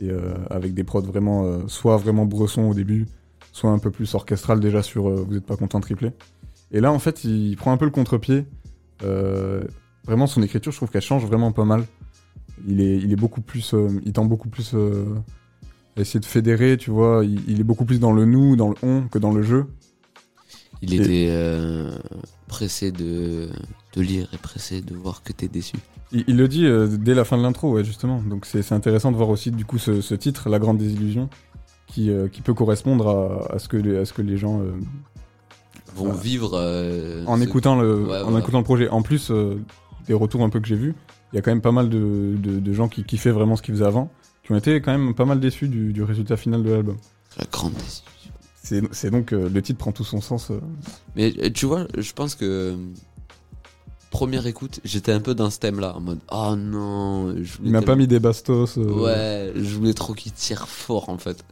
[0.00, 3.06] et euh, avec des prods vraiment, euh, soit vraiment bresson au début,
[3.52, 6.12] soit un peu plus orchestral déjà sur euh, Vous êtes pas content triplé.
[6.72, 8.44] Et là, en fait, il prend un peu le contre-pied.
[9.04, 9.62] Euh,
[10.04, 11.84] vraiment, son écriture, je trouve qu'elle change vraiment pas mal.
[12.66, 13.74] Il est, il est beaucoup plus.
[13.74, 15.04] euh, il tend beaucoup plus euh,
[15.96, 17.24] à essayer de fédérer, tu vois.
[17.24, 19.66] Il, il est beaucoup plus dans le nous, dans le on, que dans le jeu.
[20.82, 21.96] Il Et- était euh,
[22.48, 23.48] pressé de,
[23.94, 25.76] de lire et pressé de voir que t'es déçu.
[26.12, 26.66] Il, il le dit
[26.98, 28.22] dès la fin de l'intro, ouais, justement.
[28.22, 31.28] Donc c'est intéressant de voir aussi, du coup, ce, ce titre, La Grande Désillusion,
[31.86, 34.60] qui, qui peut correspondre à, à ce, que les, à ce que les gens.
[35.94, 36.54] Vont vivre
[37.26, 38.88] en écoutant le en écoutant le projet.
[38.88, 39.32] En plus
[40.06, 40.94] des retours un peu que j'ai vus,
[41.36, 43.62] il y a quand même pas mal de, de, de gens qui kiffaient vraiment ce
[43.62, 44.10] qu'ils faisaient avant,
[44.42, 46.96] qui ont été quand même pas mal déçus du, du résultat final de l'album.
[47.38, 48.88] La grande décision.
[48.90, 50.50] C'est donc euh, le titre prend tout son sens.
[50.50, 50.58] euh.
[51.14, 52.74] Mais euh, tu vois, je pense que
[54.10, 57.72] première écoute, j'étais un peu dans ce thème-là, en mode oh non, je voulais Il
[57.72, 58.78] m'a pas tellement- mis des bastos.
[58.78, 61.44] euh, Ouais, je voulais trop qu'il tire fort en fait.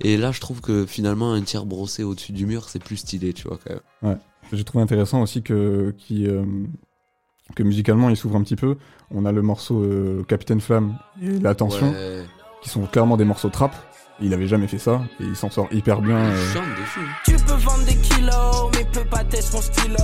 [0.00, 3.34] Et là, je trouve que finalement, un tir brossé au-dessus du mur, c'est plus stylé,
[3.34, 4.18] tu vois, quand même.
[4.52, 6.44] J'ai trouvé intéressant aussi que qui euh,
[7.54, 8.76] que musicalement il s'ouvre un petit peu.
[9.10, 12.24] On a le morceau euh, Capitaine Flamme et l'attention Ouais.
[12.62, 13.72] qui sont clairement des morceaux trap.
[14.20, 16.18] Il avait jamais fait ça et il s'en sort hyper bien.
[16.30, 16.52] Il euh.
[16.54, 17.06] chante dessus.
[17.24, 19.96] Tu peux vendre des kilos, mais peux pas tester mon stylo.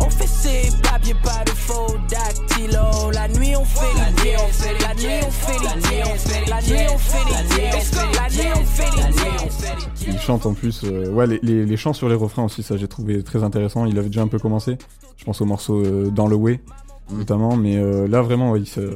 [0.00, 3.10] On fait ses papiers, pas de faux dactylo.
[3.12, 6.98] La nuit on fait les dièses, la nuit on fait les dièses, la nuit on
[6.98, 9.88] fait les dièses, la nuit on fait les dièses.
[10.06, 10.82] Il chante en plus.
[10.84, 13.86] euh, ouais, les, les, les chants sur les refrains aussi, ça j'ai trouvé très intéressant.
[13.86, 14.76] Il avait déjà un peu commencé.
[15.16, 16.60] Je pense au morceau euh, Dans le Way,
[17.08, 17.18] Mm.
[17.18, 17.56] notamment.
[17.56, 17.76] Mais
[18.08, 18.94] là, vraiment, ouais, il, se-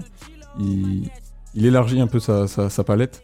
[0.58, 1.08] il,
[1.54, 3.22] il élargit un peu sa, sa, sa palette.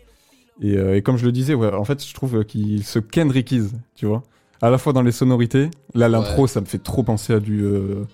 [0.63, 3.75] Et, euh, et comme je le disais, ouais, en fait, je trouve qu'il se Kendrickise,
[3.95, 4.23] tu vois.
[4.63, 5.69] À la fois dans les sonorités.
[5.95, 6.49] Là, l'intro, Ouais.
[6.49, 8.05] ça me fait trop penser à du, euh,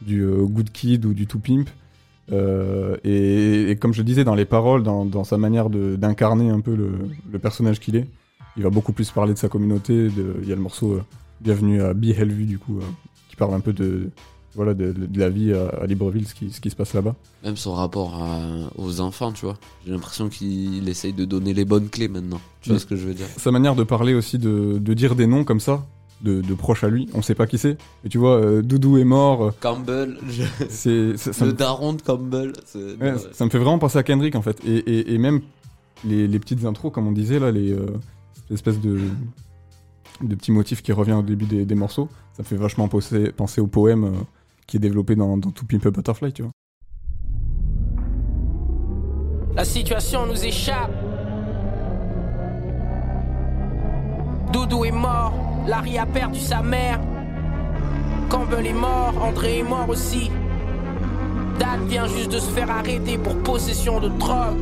[0.00, 1.70] du euh, Good Kid ou du Too Pimp.
[2.32, 6.60] Euh, et, et comme je disais, dans les paroles, dans, dans sa manière d'incarner un
[6.60, 6.92] peu le,
[7.30, 8.06] le personnage qu'il est,
[8.56, 10.08] il va beaucoup plus parler de sa communauté.
[10.08, 11.00] de- Il y a le morceau
[11.40, 12.78] Bienvenue à Be Hellview, du coup,
[13.28, 14.10] qui parle un peu de,
[14.54, 17.14] voilà, de, de la vie à, à Libreville, ce qui, ce qui se passe là-bas.
[17.44, 19.56] Même son rapport à- aux enfants, tu vois.
[19.86, 22.40] J'ai l'impression qu'il essaye de donner les bonnes clés maintenant.
[22.60, 23.26] Tu vois ce que je veux dire?
[23.36, 25.86] Sa manière de parler aussi, de, de dire des noms comme ça,
[26.22, 27.76] de, de proches à lui, on sait pas qui c'est.
[28.04, 31.56] Et tu vois, euh, Doudou est mort, euh, Campbell, je- c'est, ça, ça le me,
[31.56, 32.52] daron de Campbell.
[32.76, 34.58] ouais, ça me fait vraiment penser à Kendrick en fait.
[34.64, 35.40] Et, et, et même
[36.04, 37.86] les, les petites intros, comme on disait là, les euh,
[38.34, 38.98] cette espèce de,
[40.22, 43.32] de petits motifs qui revient au début des, des morceaux, ça me fait vachement penser,
[43.32, 44.12] penser au poème
[44.72, 46.52] qui est développé dans, dans To Pimp Butterfly, tu vois.
[49.54, 50.90] La situation nous échappe.
[54.50, 55.34] Doudou est mort,
[55.66, 56.98] Larry a perdu sa mère.
[58.30, 60.30] Campbell est mort, André est mort aussi.
[61.58, 64.56] Dan vient juste de se faire arrêter pour possession de drogue.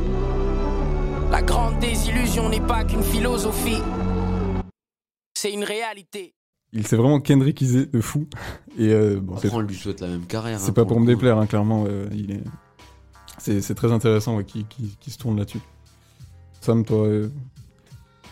[1.31, 3.81] La grande désillusion n'est pas qu'une philosophie.
[5.33, 6.33] C'est une réalité.
[6.73, 8.27] Il s'est vraiment Kendrickisé de fou.
[8.77, 10.59] Et euh, bon, c'est Après, on lui souhaite la même carrière.
[10.59, 11.83] C'est hein, pas pour me déplaire, hein, clairement.
[11.87, 12.43] euh, il est...
[13.37, 15.59] c'est, c'est très intéressant ouais, qui, qui, qui se tourne là-dessus.
[16.61, 17.29] Sam, toi, euh,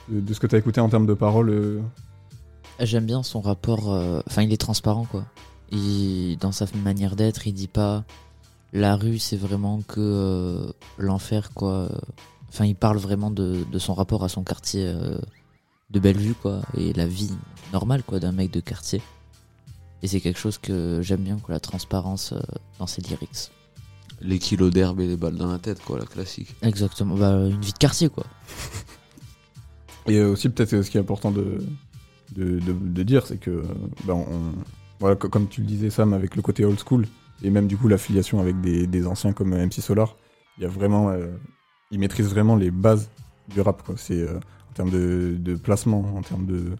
[0.07, 1.81] de, ce que t'as écouté en termes de paroles, euh,
[2.79, 3.91] J'aime bien son rapport.
[3.93, 5.25] euh, Enfin, il est transparent, quoi.
[5.71, 8.05] Il, dans sa manière d'être, il dit pas
[8.71, 11.89] la rue, c'est vraiment que euh, l'enfer, quoi.
[12.47, 15.17] Enfin, il parle vraiment de, de son rapport à son quartier euh,
[15.89, 17.31] de Bellevue, quoi, et la vie
[17.71, 19.01] normale, quoi, d'un mec de quartier.
[20.01, 22.39] Et c'est quelque chose que j'aime bien, quoi, la transparence euh,
[22.79, 23.51] dans ses lyrics.
[24.21, 26.55] Les kilos d'herbe et les balles dans la tête, quoi, la classique.
[26.61, 27.15] Exactement.
[27.15, 28.25] Bah, une vie de quartier, quoi.
[30.07, 31.59] Et euh, aussi, peut-être, ce qui est important de,
[32.35, 33.63] de, de- de dire, c'est que,
[34.07, 34.25] on,
[34.99, 37.07] voilà, co- comme tu le disais, Sam, avec le côté old school,
[37.43, 40.15] et même du coup l'affiliation avec des, des anciens comme euh, MC Solar,
[40.57, 41.09] il y a vraiment.
[41.09, 41.27] euh,
[41.91, 43.09] il maîtrise vraiment les bases
[43.53, 43.95] du rap, quoi.
[43.97, 44.37] C'est euh,
[44.69, 46.71] en termes de, de placement, en termes de.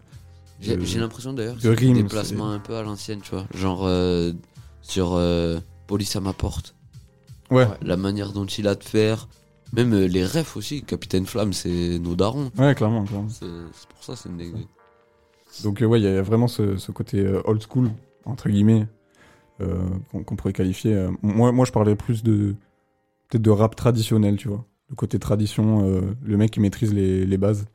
[0.60, 3.46] J'ai l'impression d'ailleurs que c'est des rimes, déplacements un peu à l'ancienne, tu vois.
[3.54, 4.32] Genre euh,
[4.82, 6.74] sur euh, Police à ma porte.
[7.50, 9.28] Ouais, La manière dont il a de faire.
[9.72, 10.82] Même euh, les refs aussi.
[10.82, 12.50] Capitaine Flamme, c'est nos darons.
[12.58, 13.28] ouais, clairement, clairement.
[13.28, 14.66] C'est c'est pour ça, c'est une dinguerie.
[15.64, 17.90] Donc euh, ouais, il y a vraiment ce, ce côté euh, old school
[18.24, 18.86] entre guillemets
[19.60, 19.76] euh,
[20.10, 20.94] qu'on qu'on pourrait qualifier.
[20.94, 22.54] euh, moi, moi, je parlais plus de
[23.28, 24.64] peut-être de rap traditionnel, tu vois.
[24.90, 27.66] Le côté tradition, euh, le mec qui maîtrise les, les bases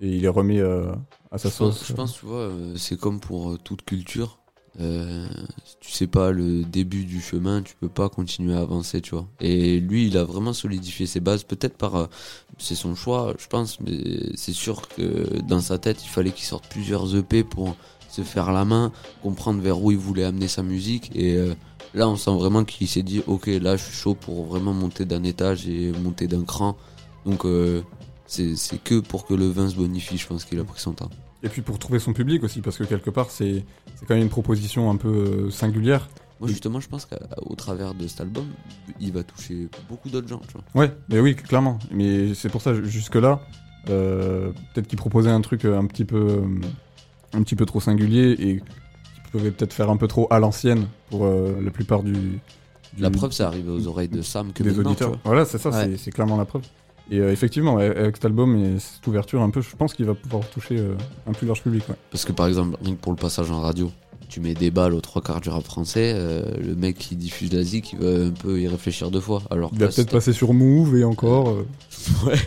[0.00, 0.92] et il les remet euh,
[1.30, 1.84] à sa Je pense, sauce.
[1.84, 4.38] je pense, tu vois, euh, c'est comme pour euh, toute culture.
[4.80, 5.28] Euh,
[5.64, 9.10] si tu sais pas le début du chemin, tu peux pas continuer à avancer, tu
[9.14, 9.28] vois.
[9.40, 11.96] Et lui, il a vraiment solidifié ses bases, peut-être par.
[11.96, 12.06] euh,
[12.58, 16.44] c'est son choix, je pense, mais c'est sûr que dans sa tête, il fallait qu'il
[16.44, 17.76] sorte plusieurs EP pour
[18.08, 21.10] se faire la main, comprendre vers où il voulait amener sa musique.
[21.14, 21.54] Et euh,
[21.94, 25.04] là, on sent vraiment qu'il s'est dit Ok, là, je suis chaud pour vraiment monter
[25.04, 26.76] d'un étage et monter d'un cran.
[27.26, 27.82] Donc, euh,
[28.32, 30.92] c'est c'est que pour que le vin se bonifie, je pense qu'il a pris son
[30.92, 31.10] temps.
[31.42, 33.64] Et puis pour trouver son public aussi, parce que quelque part, c'est
[33.96, 36.08] c'est quand même une proposition un peu euh, singulière.
[36.40, 38.46] Moi, justement, je pense qu'au travers de cet album,
[39.00, 40.64] il va toucher beaucoup d'autres gens, tu vois.
[40.82, 41.78] Ouais, mais oui, clairement.
[41.92, 43.40] Mais c'est pour ça, jusque-là,
[43.90, 46.42] euh, peut-être qu'il proposait un truc euh, un petit peu,
[47.32, 50.86] un petit peu trop singulier et qui pouvait peut-être faire un peu trop à l'ancienne
[51.10, 52.40] pour euh, la plupart du, du-
[52.98, 55.18] La preuve, c'est arrivé aux oreilles de Sam que des auditeurs.
[55.24, 55.84] Voilà, c'est ça, Ouais.
[55.92, 56.62] c'est- c'est clairement la preuve.
[57.12, 60.14] Et euh, effectivement, avec cet album et cette ouverture un peu, je pense qu'il va
[60.14, 60.94] pouvoir toucher euh,
[61.26, 61.86] un plus large public.
[61.88, 61.94] ouais.
[62.10, 63.90] Parce que par exemple, rien que pour le passage en radio,
[64.30, 67.52] tu mets des balles aux trois quarts du rap français, euh, le mec qui diffuse
[67.52, 69.42] la zik, il va un peu y réfléchir deux fois.
[69.50, 71.50] Alors Il va peut-être passer sur Move et encore.
[71.50, 71.66] euh,
[72.26, 72.38] Ouais.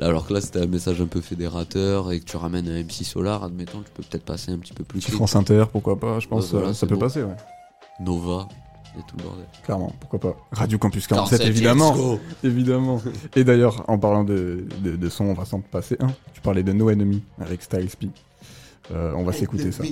[0.00, 3.02] Alors que là, c'était un message un peu fédérateur et que tu ramènes un MC
[3.04, 5.00] Solar, admettons, tu peux peut-être passer un petit peu plus.
[5.10, 7.36] France Inter, pourquoi pas, je pense Ouais, voilà, ça peut passer, ouais.
[8.00, 8.46] Nova
[8.98, 9.46] et tout le bordel.
[9.64, 10.36] Clairement, pourquoi pas.
[10.52, 12.18] Radio Campus 47, 47, évidemment.
[12.44, 13.00] évidemment.
[13.36, 16.08] Et d'ailleurs, en parlant de, de, de son, on va s'en passer un.
[16.32, 18.10] Tu parlais de No Enemy avec Styles P.
[18.90, 19.82] Euh, on va s'écouter ça.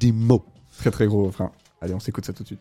[0.00, 0.44] Des mots.
[0.78, 1.52] Très très gros refrain.
[1.80, 2.60] Allez, on s'écoute ça tout de suite.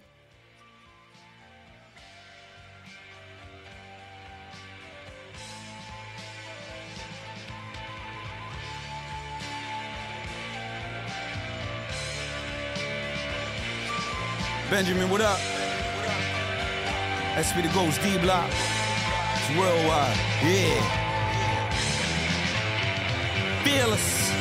[14.69, 15.54] Benjamin, what up?
[17.35, 18.49] SP the Ghost D Block.
[18.49, 20.15] It's worldwide.
[20.41, 20.79] Yeah.
[23.61, 24.31] Fearless.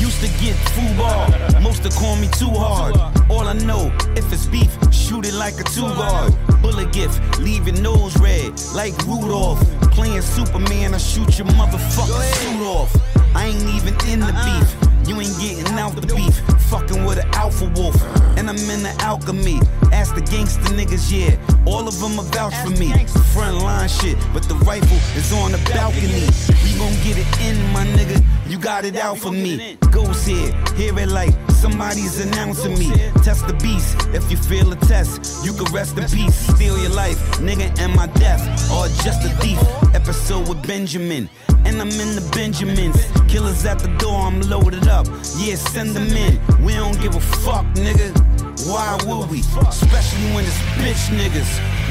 [0.00, 1.60] Used to get football.
[1.60, 2.94] Most to call me too hard.
[3.28, 6.32] All I know, if it's beef, shoot it like a two guard.
[6.62, 9.60] Bullet gift, leave your nose red like Rudolph.
[9.90, 12.94] Playing Superman, I shoot your motherfucking suit off.
[13.34, 14.60] I ain't even in the uh-uh.
[14.60, 15.08] beef.
[15.08, 16.36] You ain't getting out the beef.
[16.70, 18.00] Fucking with an alpha wolf.
[18.38, 19.58] And I'm in the alchemy.
[19.92, 21.36] Ask the gangster niggas, yeah.
[21.66, 22.92] All of them are vouch for me.
[23.32, 26.28] Front line shit, but the rifle is on the balcony.
[26.62, 28.22] We gon' get it in, my nigga.
[28.48, 29.76] You got it out for me.
[29.90, 32.90] Goes here, hear it like somebody's announcing me.
[33.22, 33.96] Test the beast.
[34.12, 36.36] If you feel a test, you can rest in peace.
[36.54, 38.42] Steal your life, nigga, and my death.
[38.70, 39.58] Or just a thief.
[39.94, 41.28] Episode with Benjamin.
[41.64, 42.96] And I'm in the Benjamins.
[43.26, 45.06] Killers at the door, I'm loaded up.
[45.38, 46.38] Yeah, send them in.
[46.62, 48.23] We don't give a fuck, nigga.
[48.64, 49.40] Why would we?
[49.68, 51.50] Especially when it's bitch niggas.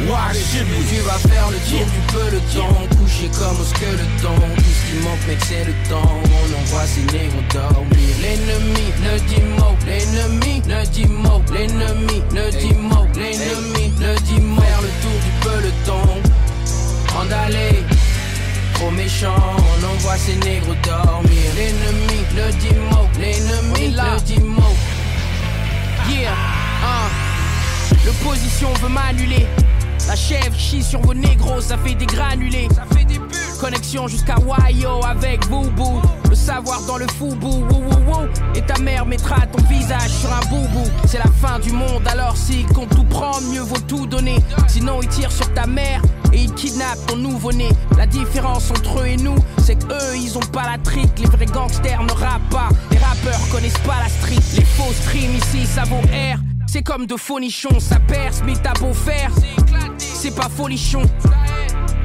[0.10, 0.82] Why should we?
[0.90, 5.28] Tu vas faire le tour du peloton Couché comme au skeleton Tout ce qui manque
[5.28, 10.86] mec c'est le temps On envoie ces négros dormir L'ennemi ne dit mot L'ennemi ne
[10.86, 16.22] dit mot L'ennemi ne dit mot L'ennemi ne dit mot Faire le tour du peloton
[17.20, 17.84] En d'aller
[18.74, 24.76] Trop méchant On envoie ces négros dormir L'ennemi ne dit mot L'ennemi ne dit mot
[26.10, 26.53] Yeah.
[28.06, 29.48] L'opposition veut m'annuler.
[30.08, 32.68] La chèvre chie sur vos négros, ça fait des granulés.
[32.76, 33.30] Ça fait des bulles.
[33.60, 36.02] Connexion jusqu'à Wayo avec Boubou.
[36.30, 37.66] Le savoir dans le foubou.
[38.56, 40.84] Et ta mère mettra ton visage sur un boubou.
[41.06, 44.44] C'est la fin du monde, alors s'il compte tout prendre, mieux vaut tout donner.
[44.68, 46.02] Sinon, il tire sur ta mère
[46.34, 47.70] et il kidnappe ton nouveau-né.
[47.98, 51.18] La différence entre eux et nous, c'est que eux, ils ont pas la trique.
[51.20, 52.70] Les vrais gangsters ne rappent pas.
[52.92, 54.44] Les rappeurs connaissent pas la street.
[54.56, 56.53] Les faux streams ici, ça vaut R.
[56.68, 59.32] C'est comme de faux nichons, ça perce, mais t'as beau faire.
[59.98, 61.04] C'est pas folichon.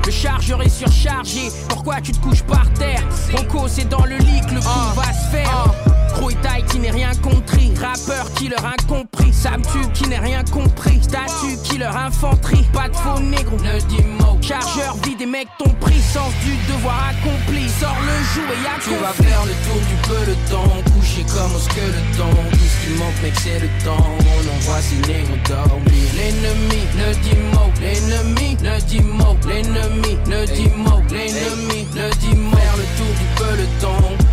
[0.04, 3.02] Le chargeur est surchargé, pourquoi tu te couches par terre?
[3.34, 5.74] Rocco c'est dans le lit que le coup va se faire.
[5.84, 5.87] Gros
[6.28, 7.72] et taille qui n'est rien compris.
[7.80, 10.98] Rappeur qui leur incompris Sam Tube qui n'est rien compris.
[11.02, 12.66] Statue qui leur infanterie.
[12.72, 13.56] Pas de faux négro.
[13.58, 14.36] Ne dis mot.
[14.40, 17.68] Chargeur vide des mecs t'ont pris Sens du devoir accompli.
[17.80, 21.58] Sors le jour et y'a Tu vas faire le tour du peloton Couché comme au
[21.58, 22.34] skeleton.
[22.50, 24.08] Tout ce qui manque mec c'est le temps.
[24.18, 26.08] On envoie ces négros dormir.
[26.16, 27.70] L'ennemi ne dit mot.
[27.80, 29.36] L'ennemi ne dit mot.
[29.46, 31.02] L'ennemi ne dit mot.
[31.10, 32.56] L'ennemi ne dit mot.
[32.56, 34.27] Faire le tour du peloton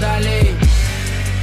[0.00, 0.54] D'aller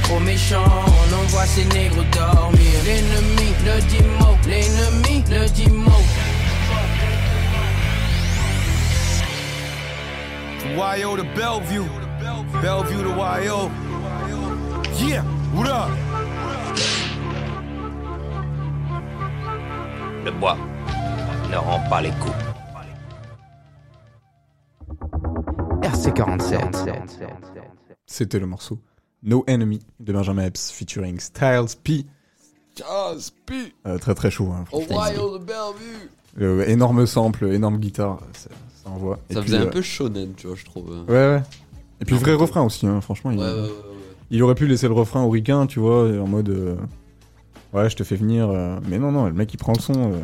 [0.02, 6.02] Trop méchant On envoie ces négros dormir L'ennemi ne dit mot L'ennemi ne dit mot
[10.74, 11.86] YO to Bellevue.
[12.62, 13.70] Bellevue to YO.
[14.96, 15.22] Yeah,
[15.52, 15.90] what up?
[20.24, 20.56] Le bois
[21.50, 22.32] ne rend pas les coups.
[25.82, 27.51] RC47.
[28.12, 28.78] C'était le morceau
[29.22, 32.04] No Enemy de Benjamin Epps featuring Styles P.
[33.86, 34.50] Euh, très très chaud.
[34.52, 34.64] Hein.
[34.70, 36.10] Ohio de Bellevue.
[36.42, 38.50] Euh, énorme sample, énorme guitare, ça,
[38.84, 39.18] ça envoie.
[39.30, 40.90] Et Ça puis, faisait un euh, peu shonen, tu vois, je trouve.
[41.08, 41.42] Ouais, ouais.
[42.02, 43.30] Et puis vrai refrain aussi, hein, franchement.
[43.30, 43.68] Il, Ouais, ouais, ouais, ouais.
[44.30, 46.50] il aurait pu laisser le refrain au ricain, tu vois, en mode.
[46.50, 46.76] euh,
[47.72, 48.50] ouais, je te fais venir.
[48.50, 50.12] euh, mais non, non, le mec il prend le son.
[50.12, 50.20] euh.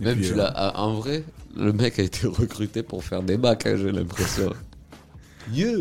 [0.00, 0.78] Même puis, tu euh, l'as.
[0.78, 1.24] En vrai,
[1.56, 4.52] le mec a été recruté pour faire des bacs, hein, j'ai l'impression.
[5.52, 5.78] Yeah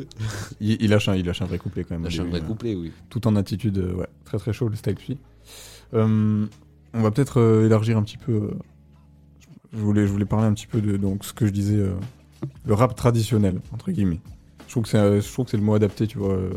[0.59, 2.03] Il, il lâche un, il lâche un vrai couplet quand même.
[2.03, 2.91] Lâche un vrai euh, couplet, oui.
[3.09, 5.17] Tout en attitude, euh, ouais, très très chaud le style suit.
[5.93, 6.45] Euh,
[6.93, 8.31] on va peut-être euh, élargir un petit peu.
[8.33, 8.51] euh,
[9.73, 11.93] je voulais, je voulais parler un petit peu de donc ce que je disais, euh,
[12.65, 14.19] le rap traditionnel entre guillemets.
[14.67, 16.51] Je trouve que c'est, euh, je trouve que c'est le mot adapté, tu vois, euh,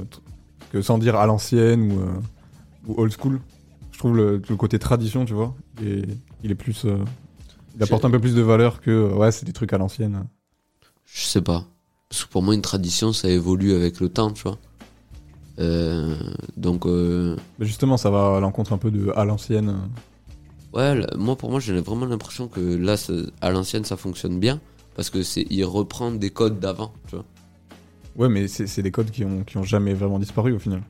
[0.72, 2.12] que sans dire à l'ancienne ou, euh,
[2.86, 3.40] ou old school.
[3.92, 6.04] Je trouve le, le côté tradition, tu vois, il est,
[6.44, 6.98] il est plus, euh,
[7.74, 10.24] il apporte un peu plus de valeur que euh, ouais, c'est des trucs à l'ancienne.
[11.04, 11.66] Je sais pas.
[12.09, 14.59] Parce que pour moi, une tradition, ça évolue avec le temps, tu vois.
[15.59, 16.14] Euh,
[16.56, 19.76] donc, euh, Mais justement, ça va à l'encontre un peu de à l'ancienne.
[20.72, 24.38] ouais, là, moi, pour moi, j'ai vraiment l'impression que là, ça- à l'ancienne, ça fonctionne
[24.38, 24.61] bien.
[24.94, 27.24] Parce que c'est, il reprend des codes d'avant, tu vois.
[28.16, 30.82] Ouais, mais c'est c'est des codes qui ont, qui ont jamais vraiment disparu au final.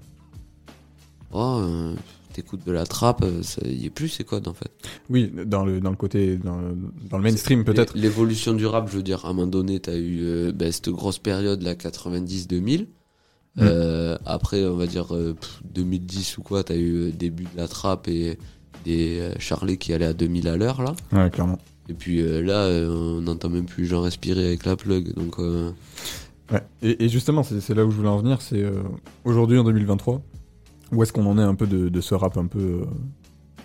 [1.32, 1.94] Oh, euh,
[2.32, 4.70] t'écoutes de la trappe, euh, ça y est plus ces codes, en fait.
[5.10, 6.76] Oui, dans le, dans le côté, dans le,
[7.08, 7.94] dans le mainstream peut-être.
[7.94, 10.70] l'é- L'évolution du rap, je veux dire, à un moment donné, t'as eu euh, ben,
[10.70, 12.82] cette grosse période, là, 90-2000.
[12.82, 12.86] Mm.
[13.60, 17.56] Euh, après, on va dire euh, pff, 2010 ou quoi, t'as eu euh, début de
[17.56, 18.38] la trappe et
[18.84, 20.94] des euh, Charlets qui allaient à 2000 à l'heure, là.
[21.12, 21.58] Ouais, clairement.
[21.88, 25.14] Et puis euh, là, euh, on n'entend même plus les gens respirer avec la plug.
[25.14, 25.70] Donc, euh,
[26.50, 26.62] Ouais.
[26.82, 28.80] Et, et justement, c'est là où je voulais en venir, c'est euh,
[29.26, 30.22] aujourd'hui en 2023,
[30.92, 32.84] où est-ce qu'on en est un peu de, de ce rap un peu, euh,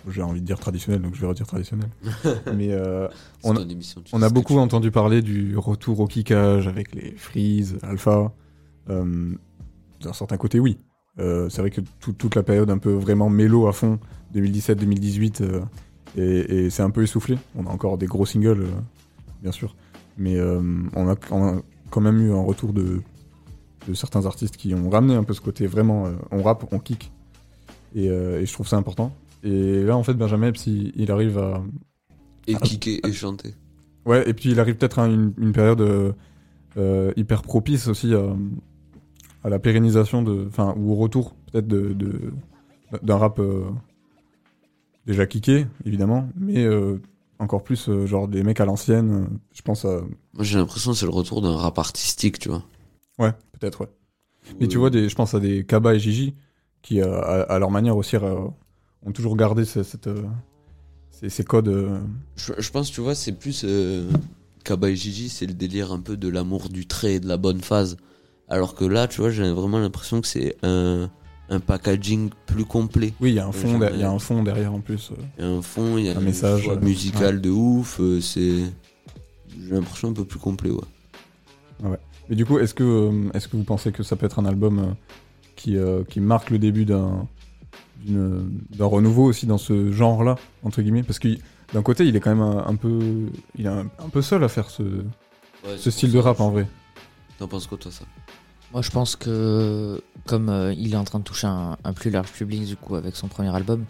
[0.08, 1.88] j'ai envie de dire traditionnel, donc je vais redire traditionnel.
[2.54, 3.08] Mais euh,
[3.42, 3.54] on,
[4.22, 8.32] a beaucoup entendu parler du retour au kickage avec les Freeze, Alpha.
[8.90, 9.32] Euh,
[10.02, 10.78] D'un certain côté, oui.
[11.18, 13.98] Euh, c'est vrai que tout- toute la période un peu vraiment mélo à fond,
[14.34, 15.60] 2017-2018, euh,
[16.16, 17.38] et, et c'est un peu essoufflé.
[17.56, 18.66] On a encore des gros singles,
[19.42, 19.74] bien sûr.
[20.18, 23.00] Mais on, a, on a quand même eu un retour de,
[23.88, 27.10] de certains artistes qui ont ramené un peu ce côté vraiment, on rappe, on kick.
[27.96, 29.12] Et, euh, et je trouve ça important.
[29.44, 31.62] Et là, en fait, Benjamin Epps, il, il arrive à,
[32.46, 32.58] Et Ah.
[32.60, 33.54] kicker et chanter.
[34.06, 36.12] Ouais, et puis il arrive peut-être à une, une période euh,
[36.76, 38.24] euh, hyper propice aussi à,
[39.42, 42.32] à la pérennisation de, enfin, ou au retour peut-être de, de-
[43.02, 43.64] d'un rap euh,
[45.06, 47.00] déjà kické, évidemment, mais euh,
[47.38, 49.28] encore plus genre des mecs à l'ancienne.
[49.52, 50.00] je pense à,
[50.34, 52.62] Moi, j'ai l'impression que c'est le retour d'un rap artistique, tu vois.
[53.18, 53.88] ouais, peut-être ouais.
[54.60, 56.34] Et tu vois, des, je pense à des Kaba et Gigi
[56.82, 58.16] qui, à, à leur manière aussi,
[59.06, 60.22] ont toujours gardé ce- cette, euh,
[61.10, 61.68] ces, ces codes.
[61.68, 61.98] euh,
[62.36, 63.62] Je, je pense, tu vois, c'est plus.
[63.64, 64.08] Euh,
[64.64, 67.36] Kaba et Gigi, c'est le délire un peu de l'amour du trait et de la
[67.36, 67.96] bonne phase.
[68.48, 71.10] Alors que là, tu vois, j'ai vraiment l'impression que c'est un,
[71.50, 73.12] un packaging plus complet.
[73.20, 75.10] Oui, il y a un fond, il y a un fond derrière en plus.
[75.38, 78.00] Il y a un fond, il y a Un un message, musical de ouf.
[78.20, 78.54] c'est.
[79.48, 80.80] J'ai l'impression un peu plus complet, ouais.
[81.82, 81.98] Ouais.
[82.28, 84.94] Mais du coup, est-ce que, est-ce que vous pensez que ça peut être un album
[85.56, 85.76] qui,
[86.08, 87.28] qui marque le début d'un,
[88.06, 91.28] d'un renouveau aussi dans ce genre-là, entre guillemets Parce que
[91.72, 93.26] d'un côté, il est quand même un, un peu,
[93.56, 96.40] il est un, un peu seul à faire ce, Ouais, ce c'est style de rap
[96.40, 96.66] en vrai.
[97.38, 98.04] T'en penses quoi, toi, ça?
[98.72, 102.10] Moi, je pense que comme euh, il est en train de toucher un, un plus
[102.10, 103.84] large public du coup avec son premier album,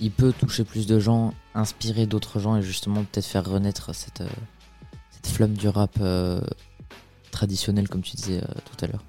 [0.00, 4.20] il peut toucher plus de gens, inspirer d'autres gens et justement peut-être faire renaître cette,
[4.20, 4.28] euh,
[5.10, 6.40] cette flamme du rap euh,
[7.30, 9.04] traditionnel comme tu disais euh, tout à l'heure.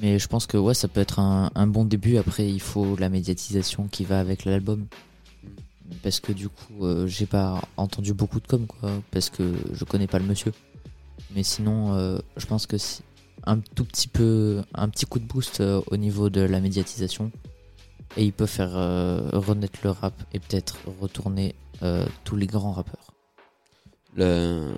[0.00, 2.18] Mais je pense que ouais, ça peut être un, bon début.
[2.18, 4.86] Après, il faut la médiatisation qui va avec l'album.
[6.02, 8.90] Parce que du coup, euh, j'ai pas entendu beaucoup de com, quoi.
[9.10, 10.52] Parce que je connais pas le monsieur.
[11.34, 13.02] Mais sinon, euh, je pense que si
[13.44, 17.32] un tout petit peu, un petit coup de boost euh, au niveau de la médiatisation,
[18.16, 21.54] et il peut faire renaître le rap et peut-être retourner
[22.24, 23.12] tous les grands rappeurs.
[24.16, 24.74] Le-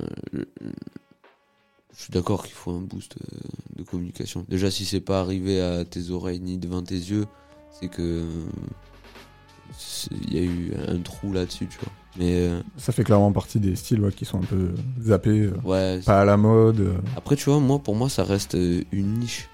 [1.96, 3.36] Je suis d'accord qu'il faut un boost euh,
[3.76, 4.44] de communication.
[4.48, 7.26] Déjà, si c'est pas arrivé à tes oreilles ni devant tes yeux,
[7.78, 8.24] c'est que
[10.22, 11.92] il y a eu un trou là-dessus, tu vois.
[12.18, 14.70] Mais euh, Ça fait clairement partie des styles ouais, qui sont un peu
[15.00, 16.00] zappés, euh, ouais.
[16.04, 16.80] pas à la mode.
[16.80, 16.94] euh.
[17.16, 19.48] Après, tu vois, moi, pour moi, ça reste une niche.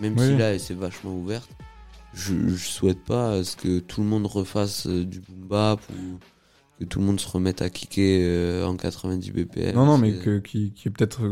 [0.00, 0.26] Même Oui.
[0.26, 1.48] si là, c'est vachement ouverte.
[2.14, 6.18] Je, je souhaite pas ce que tout le monde refasse du boom bap ou
[6.80, 9.74] que tout le monde se remette à kicker en 90 BPM.
[9.76, 11.22] Non, non, mais C'est- que, qui, qui est peut-être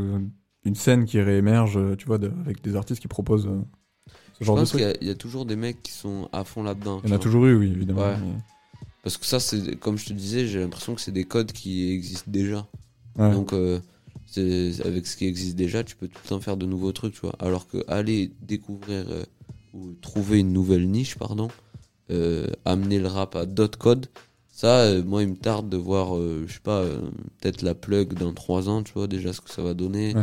[0.65, 3.61] une scène qui réémerge, euh, tu vois, de- avec des artistes qui proposent euh,
[4.07, 4.81] ce Je genre de pense truc.
[4.83, 7.01] qu'il y a- il y, a toujours des mecs qui sont à fond là-dedans.
[7.05, 8.03] Il y en a toujours eu, oui, évidemment.
[8.03, 8.17] Ouais.
[8.19, 8.39] mais-
[9.03, 11.91] Parce que ça, c'est comme je te disais, j'ai l'impression que c'est des codes qui
[11.91, 12.67] existent déjà.
[13.19, 13.33] Ouais.
[13.33, 13.81] Donc, euh,
[14.85, 17.21] avec ce qui existe déjà, tu peux tout le temps faire de nouveaux trucs, tu
[17.23, 17.35] vois.
[17.39, 19.25] Alors que aller découvrir euh,
[19.73, 21.49] ou trouver une nouvelle niche, pardon,
[22.65, 24.07] amener le rap à d'autres codes,
[24.53, 27.01] ça, euh, moi, il me tarde de voir, euh, je sais pas, euh,
[27.41, 30.15] peut-être la plug dans trois ans, tu vois, déjà ce que ça va donner.
[30.15, 30.23] Ouais.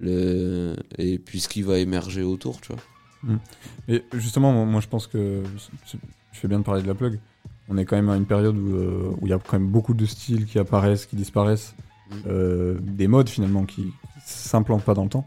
[0.00, 0.76] Le...
[0.96, 3.38] Et puis ce qui va émerger autour, tu vois.
[3.88, 5.42] Et justement, moi, je pense que
[5.86, 5.98] tu
[6.32, 7.18] fais bien de parler de la plug.
[7.68, 9.68] On est quand même à une période où euh, où il y a quand même
[9.68, 11.74] beaucoup de styles qui apparaissent, qui disparaissent,
[12.10, 12.14] Mm.
[12.26, 13.92] euh, des modes finalement qui,
[14.24, 15.26] s'implantent pas dans le temps.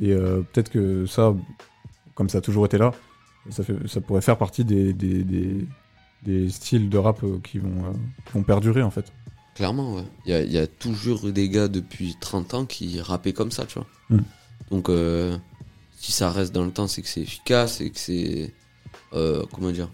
[0.00, 1.32] Et euh, peut-être que ça,
[2.16, 2.92] comme ça a toujours été là,
[3.50, 5.64] ça, fait, ça pourrait faire partie des, des, des,
[6.24, 7.92] des styles de rap qui vont,
[8.26, 9.12] qui vont perdurer en fait.
[9.54, 10.04] Clairement, ouais.
[10.26, 13.50] Il y a, y a toujours eu des gars depuis 30 ans qui rappaient comme
[13.50, 13.86] ça, tu vois.
[14.10, 14.18] Mm.
[14.70, 15.36] Donc, euh,
[15.98, 18.52] si ça reste dans le temps, c'est que c'est efficace et que c'est.
[19.12, 19.88] euh, comment dire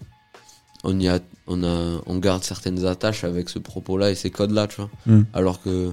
[0.85, 4.67] on, y a, on, a, on garde certaines attaches avec ce propos-là et ces codes-là,
[4.67, 4.89] tu vois.
[5.05, 5.23] Mm.
[5.33, 5.91] Alors que,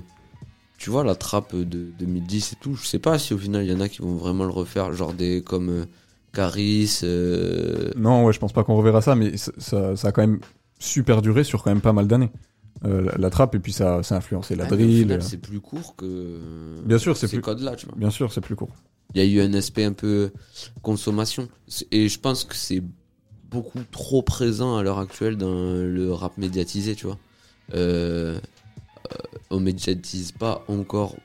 [0.79, 3.73] tu vois, la trappe de 2010 et tout, je sais pas si au final il
[3.73, 5.85] y en a qui vont vraiment le refaire, genre des comme euh,
[6.33, 7.01] Caris.
[7.97, 10.39] Non, ouais, je pense pas qu'on reverra ça, mais ça, ça, ça a quand même
[10.79, 12.31] super duré sur quand même pas mal d'années.
[12.85, 15.11] Euh, la, la trappe, et puis ça, ça a influencé la ah, drill.
[15.11, 16.81] euh, c'est plus court que.
[16.85, 17.75] Bien sûr, c'est ces plus- codes-là.
[17.97, 18.75] Bien sûr, c'est plus court.
[19.15, 20.31] Il y a eu un aspect un peu
[20.83, 21.49] consommation.
[21.91, 22.83] Et je pense que c'est
[23.51, 27.19] beaucoup trop présent à l'heure actuelle dans le rap médiatisé, tu vois.
[27.75, 29.17] Euh, euh,
[29.51, 31.17] on médiatise pas encore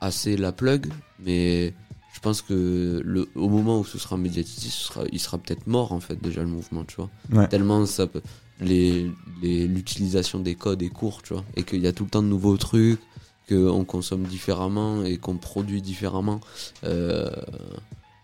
[0.00, 0.86] assez la plug,
[1.24, 1.74] mais
[2.14, 5.66] je pense que le, au moment où ce sera médiatisé, ce sera, il sera peut-être
[5.66, 7.10] mort en fait déjà le mouvement, tu vois.
[7.32, 7.48] Ouais.
[7.48, 8.22] Tellement ça peut-
[8.60, 9.10] les-
[9.42, 12.22] les- l'utilisation des codes est court, tu vois, et qu'il y a tout le temps
[12.22, 13.00] de nouveaux trucs,
[13.48, 16.40] qu'on consomme différemment et qu'on produit différemment.
[16.84, 17.30] Euh,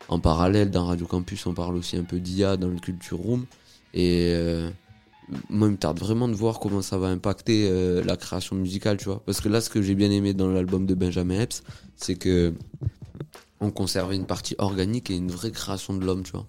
[0.09, 3.47] en parallèle, dans Radio Campus, on parle aussi un peu d'IA dans le Culture Room.
[3.95, 4.69] Et euh,
[5.49, 8.97] moi, il me tarde vraiment de voir comment ça va impacter euh, la création musicale,
[8.97, 9.23] tu vois.
[9.25, 11.63] Parce que là, ce que j'ai bien aimé dans l'album de Benjamin Epps,
[11.97, 12.53] c'est que
[13.61, 16.47] on conservait une partie organique et une vraie création de l'homme, tu vois.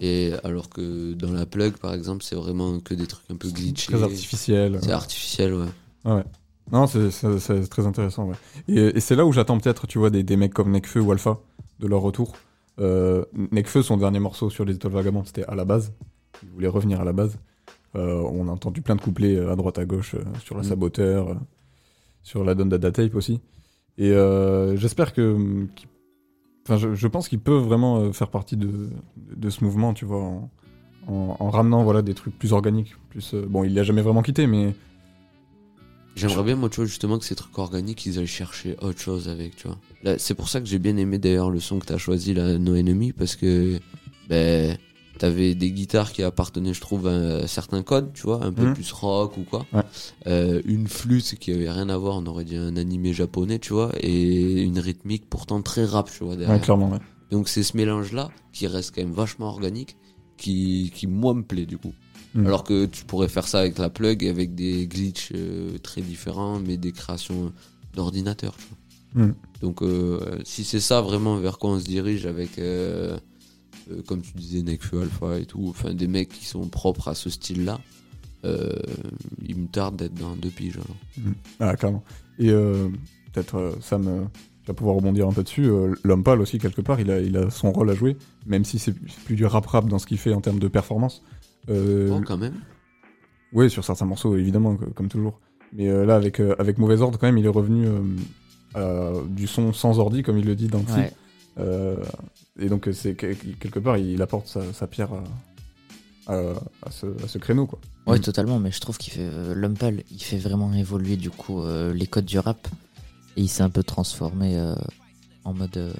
[0.00, 3.48] Et alors que dans la plug, par exemple, c'est vraiment que des trucs un peu
[3.50, 3.92] glitchés.
[3.92, 4.78] Très artificiel.
[4.80, 4.92] C'est ouais.
[4.92, 5.66] artificiel, ouais.
[6.04, 6.24] Ah ouais.
[6.72, 8.28] Non, c'est très intéressant.
[8.28, 8.36] Ouais.
[8.68, 11.12] Et, et c'est là où j'attends peut-être, tu vois, des, des mecs comme Nekfeu ou
[11.12, 11.38] Alpha
[11.80, 12.32] de leur retour.
[12.80, 15.92] Euh, Nekfeu, son dernier morceau sur Les Étoiles Vagabondes, c'était à la base.
[16.42, 17.36] Il voulait revenir à la base.
[17.96, 20.62] Euh, on a entendu plein de couplets euh, à droite à gauche euh, sur la
[20.62, 20.64] Mm.
[20.64, 21.36] Saboteur,
[22.22, 23.40] sur la Don Dada Tape aussi.
[23.98, 24.14] Et
[24.76, 25.66] j'espère que.
[26.68, 30.20] Enfin, je, pense qu'il peut vraiment euh, faire partie de, de ce mouvement, tu vois,
[30.20, 30.50] en,
[31.08, 32.94] en- en ramenant voilà, des trucs plus organiques.
[33.08, 34.74] Plus, euh, bon, il l'a jamais vraiment quitté, mais
[36.16, 39.28] J'aimerais bien, moi, tu vois, justement, que ces trucs organiques, ils aillent chercher autre chose
[39.28, 40.18] avec, tu vois.
[40.18, 42.74] C'est pour ça que j'ai bien aimé, d'ailleurs, le son que t'as choisi, là, No
[42.74, 43.78] Enemy, parce que,
[44.28, 44.76] ben,
[45.20, 48.74] t'avais des guitares qui appartenaient, je trouve, à certains codes, tu vois, un peu Mhm.
[48.74, 49.66] plus rock ou quoi.
[49.72, 49.82] Ouais.
[50.26, 53.72] Euh, une flûte qui avait rien à voir, on aurait dit un animé japonais, tu
[53.74, 56.56] vois, et une rythmique pourtant très rap, tu vois, derrière.
[56.56, 56.98] ouais, clairement, ouais.
[57.30, 59.96] Donc c'est ce mélange-là qui reste quand même vachement organique,
[60.38, 61.92] qui, qui moi me plaît du coup.
[62.34, 62.46] Mm.
[62.46, 66.58] Alors que tu pourrais faire ça avec la plug, avec des glitches euh, très différents,
[66.60, 67.52] mais des créations
[67.94, 68.54] d'ordinateur.
[68.56, 68.64] tu
[69.14, 69.26] vois.
[69.26, 69.34] Mm.
[69.60, 72.52] Donc euh, si c'est ça vraiment vers quoi on se dirige avec,
[73.90, 77.14] euh, comme tu disais, Nekfeu Alpha et tout, enfin des mecs qui sont propres à
[77.14, 77.80] ce style-là,
[78.44, 78.74] euh,
[79.46, 80.76] il me tarde d'être dans deux piges.
[80.78, 81.34] alors.
[81.60, 82.02] Ah, clairement.
[82.38, 82.88] Et euh,
[83.32, 84.28] peut-être, euh, Sam,
[84.62, 85.64] tu vas pouvoir rebondir un peu dessus.
[85.66, 88.16] Euh, L'homme pâle aussi, quelque part, il a, il a son rôle à jouer,
[88.46, 91.22] même si c'est plus du rap-rap dans ce qu'il fait en termes de performance.
[91.68, 92.54] Euh, Oh, quand même.
[93.52, 95.38] Oui, sur certains morceaux, évidemment, que- comme toujours.
[95.72, 98.00] Mais euh, là, avec, euh, avec Mauvais Ordre, quand même, il est revenu euh,
[98.74, 100.94] à du son sans ordi, comme il le dit dans Psy.
[100.98, 101.12] Ouais.
[101.60, 101.96] Euh,
[102.58, 105.10] et donc, c'est que- quelque part, il apporte sa, sa pierre
[106.26, 107.78] à, à- à ce, à ce créneau, quoi.
[108.06, 108.22] Ouais, Mm.
[108.22, 109.20] totalement, mais je trouve qu'il fait.
[109.30, 112.66] euh, L'homme pâle, il fait vraiment évoluer du coup euh, les codes du rap.
[113.36, 114.74] Et il s'est un peu transformé euh,
[115.44, 115.76] en mode.
[115.76, 115.92] euh,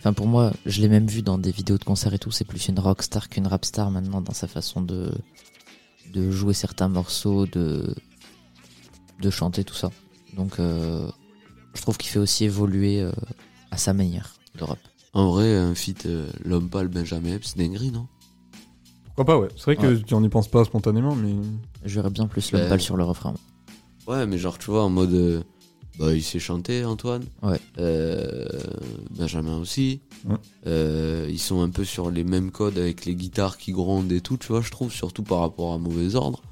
[0.00, 2.30] Enfin, pour moi, je l'ai même vu dans des vidéos de concert et tout.
[2.30, 5.10] C'est plus une rockstar qu'une rapstar maintenant dans sa façon de,
[6.12, 7.94] de jouer certains morceaux, de,
[9.20, 9.90] de chanter, tout ça.
[10.36, 11.08] Donc, euh,
[11.74, 13.12] je trouve qu'il fait aussi évoluer euh,
[13.70, 14.78] à sa manière le rap.
[15.12, 18.06] En vrai, un feat euh, L'homme pâle Benjamin Epps, c'est dinguerie, non?
[19.04, 19.48] Pourquoi pas, ouais.
[19.56, 20.02] C'est vrai que Ouais.
[20.04, 21.32] tu n'y penses pas spontanément, mais.
[21.84, 23.34] Je verrais bien plus l'homme Ben, pâle sur le refrain.
[24.08, 25.12] Ouais, mais genre, tu vois, en mode.
[25.14, 25.42] euh,
[26.00, 27.22] bah, il sait chanter, Antoine.
[27.44, 27.60] Ouais.
[27.78, 28.44] Euh,
[29.16, 30.00] Benjamin aussi.
[30.28, 30.34] Ouais.
[30.66, 34.20] Euh, ils sont un peu sur les mêmes codes avec les guitares qui grondent et
[34.20, 36.42] tout, tu vois, je trouve, surtout par rapport à Mauvais Ordre.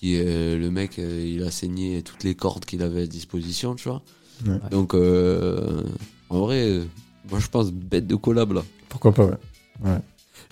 [0.00, 3.88] Qui le mec, euh, il a saigné toutes les cordes qu'il avait à disposition, tu
[3.88, 4.02] vois.
[4.46, 4.58] Ouais.
[4.70, 5.82] Donc, euh,
[6.30, 6.84] en vrai, euh,
[7.30, 8.62] moi je pense bête de collab là.
[8.88, 9.36] Pourquoi pas, ouais.
[9.84, 9.98] ouais.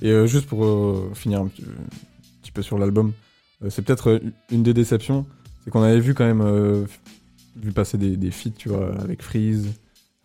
[0.02, 3.12] Et euh, juste pour euh, finir un petit, un petit peu sur l'album,
[3.62, 4.20] euh, c'est peut-être
[4.50, 5.26] une des déceptions,
[5.64, 6.86] c'est qu'on avait vu quand même,
[7.56, 9.68] vu passer des, des feats, tu vois, avec Freeze.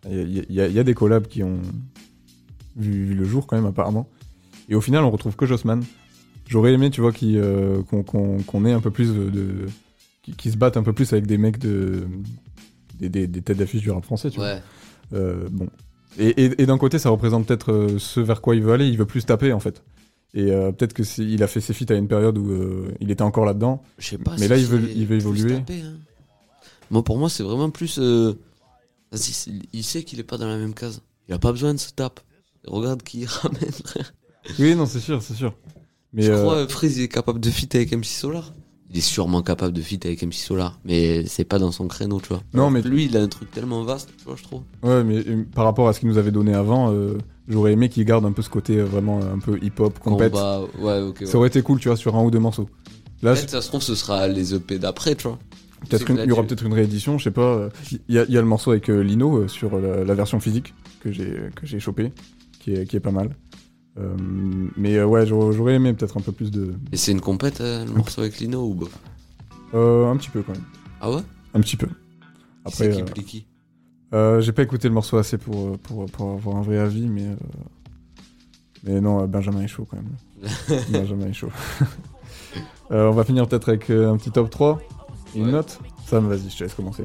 [0.09, 1.59] Il y a, y y des collabs qui ont
[2.75, 4.09] vu, vu le jour quand même, apparemment.
[4.69, 5.83] Et au final, on retrouve que Jossman.
[6.47, 9.29] J'aurais aimé, tu vois, qu'on ait un peu plus de.
[9.29, 9.65] de-
[10.37, 12.07] qui, se battent un peu plus avec des mecs de.
[12.99, 14.53] des, des- des têtes d'affiche du rap français, tu vois.
[14.55, 14.61] Ouais.
[15.13, 15.67] Euh, bon.
[16.17, 18.87] Et, et- et d'un côté, ça représente peut-être euh, ce vers quoi il veut aller.
[18.87, 19.83] Il veut plus taper, en fait.
[20.33, 22.91] Et euh, peut-être que c'est- il a fait ses feats à une période où euh,
[22.99, 23.81] il était encore là-dedans.
[23.97, 25.55] Je sais pas Mais si là, il veut, c'est il veut plus évoluer.
[25.55, 25.93] tapé, hein.
[26.91, 27.99] Moi, pour moi, c'est vraiment plus.
[27.99, 28.33] euh,
[29.11, 31.01] vas-y, c'est- il sait qu'il est pas dans la même case.
[31.27, 32.19] Il a pas besoin de se tape.
[32.67, 33.71] Regarde qui il ramène.
[34.59, 35.53] Oui, non, c'est sûr, c'est sûr.
[36.13, 38.53] Mais je euh, crois que Freeze est capable de fit avec MC Solar.
[38.91, 42.19] Il est sûrement capable de fit avec MC Solar, mais c'est pas dans son créneau,
[42.19, 42.41] tu vois.
[42.53, 44.61] Non, mais- lui, il a un truc tellement vaste, tu vois, je trouve.
[44.83, 47.17] Ouais, mais euh, par rapport à ce qu'il nous avait donné avant, euh,
[47.47, 50.31] j'aurais aimé qu'il garde un peu ce côté euh, vraiment un peu hip-hop, compète.
[50.31, 51.25] Combat, ouais, ok.
[51.27, 52.67] Ça aurait été cool, tu vois, sur un ou deux morceaux.
[53.21, 55.37] Là, Peut-être ça se trouve, ce sera les EP d'après, tu vois.
[55.87, 57.69] peut-être il y aura peut-être une réédition, je sais pas.
[57.91, 60.13] Il y, a- il y a le morceau avec euh, Lino euh, sur la, la
[60.15, 62.11] version physique que j'ai que j'ai chopé,
[62.59, 63.35] qui est, qui est pas mal.
[63.97, 64.15] Euh,
[64.77, 66.73] mais euh, ouais, j'aurais aimé peut-être un peu plus de.
[66.91, 68.97] Et c'est une compète, euh, le morceau avec Lino ou bof
[69.73, 70.63] Euh, un petit peu quand même.
[71.01, 71.21] Ah ouais?
[71.53, 71.87] Un petit peu.
[72.67, 73.45] C'est Après, qui
[74.11, 77.25] j'ai pas écouté le morceau assez pour, pour, pour avoir un vrai avis, mais.
[77.25, 77.35] euh,
[78.83, 80.15] Mais non, Benjamin est chaud quand même.
[80.89, 81.49] Benjamin est chaud.
[82.89, 84.79] On va finir peut-être avec un petit top 3
[85.35, 85.51] et une Ouais.
[85.51, 85.79] note?
[86.07, 87.03] Sam, vas-y, je te laisse commencer.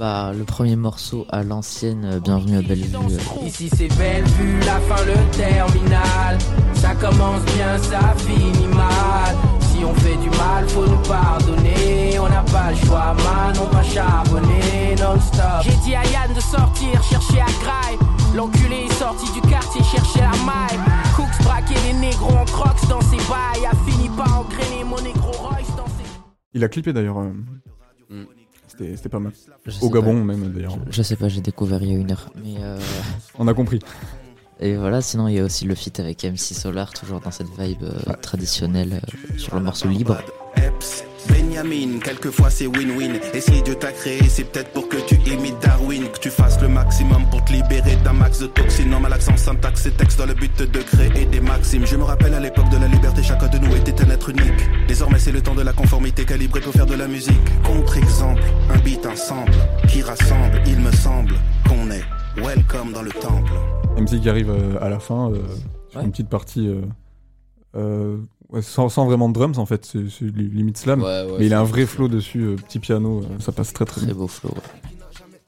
[0.00, 2.96] Bah, le premier morceau à l'ancienne, euh, Bienvenue à Bellevue.
[2.96, 6.38] euh, Ici c'est belle vue, la fin le terminal.
[6.72, 9.36] Ça commence bien, ça finit mal.
[9.60, 12.18] Si on fait du mal, faut nous pardonner.
[12.18, 15.64] On n'a pas le choix, man, on va charbonner non-stop.
[15.64, 17.98] J'ai dit à Yann de sortir, chercher à graille.
[18.34, 20.80] L'enculé est sorti du quartier, chercher la maille.
[21.14, 23.66] Cooks braquer les négros en crocs dans ses bails.
[23.70, 26.08] A fini par engrainer mon négro Royce dans ses.
[26.54, 27.18] Il a clippé d'ailleurs.
[27.18, 27.34] euh,
[28.12, 28.24] Mm.
[28.78, 29.32] C'était pas mal.
[29.66, 30.78] je Au Gabon même d'ailleurs.
[30.90, 32.30] Je sais pas, j'ai découvert il y a une heure.
[32.42, 32.78] Mais euh,
[33.38, 33.80] On a compris.
[34.60, 37.48] Et voilà, sinon il y a aussi le feat avec MC Solar, toujours dans cette
[37.58, 40.18] vibe euh, traditionnelle euh, sur le morceau libre.
[41.28, 43.18] Benjamin, quelquefois c'est win-win.
[43.34, 46.60] Et si Dieu t'a créé, c'est peut-être pour que tu imites Darwin, que tu fasses
[46.60, 48.90] le maximum pour te libérer d'un max de toxines.
[48.90, 51.86] Non, mal accent, syntaxe et texte dans le but de créer des maximes.
[51.86, 54.86] Je me rappelle à l'époque de la liberté, chacun de nous était un être unique.
[54.88, 57.40] Désormais, c'est le temps de la conformité calibrée pour faire de la musique.
[57.64, 59.52] Contre-exemple, un beat, un sample
[59.88, 60.60] qui rassemble.
[60.66, 61.34] Il me semble
[61.68, 62.04] qu'on est
[62.42, 63.52] welcome dans le temple.
[63.98, 65.36] MC qui arrive euh, à la fin, euh,
[65.90, 66.04] sur Ouais.
[66.04, 66.82] une petite partie euh,
[67.76, 68.16] euh,
[68.52, 71.02] ouais, sans, sans vraiment de drums en fait, c'est c'est li- limite slam.
[71.02, 73.72] Ouais, ouais, mais il a un vrai flow dessus, euh, petit piano, euh, ça passe
[73.72, 74.16] très très Très bien.
[74.16, 74.50] beau flow.
[74.50, 74.62] ouais.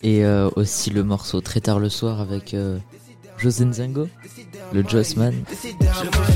[0.04, 2.78] Et euh, aussi le morceau Très tard le soir avec euh,
[3.38, 4.08] José Nzango,
[4.72, 5.32] le Jossman.
[5.62, 5.68] Je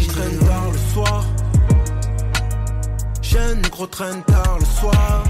[0.07, 1.25] traîne tard le soir.
[3.23, 5.25] Jeune gros traîne tard le soir.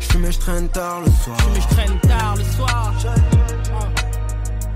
[0.00, 1.36] Je fume et je traîne tard le soir.
[1.54, 2.94] Mais je traîne tard le soir.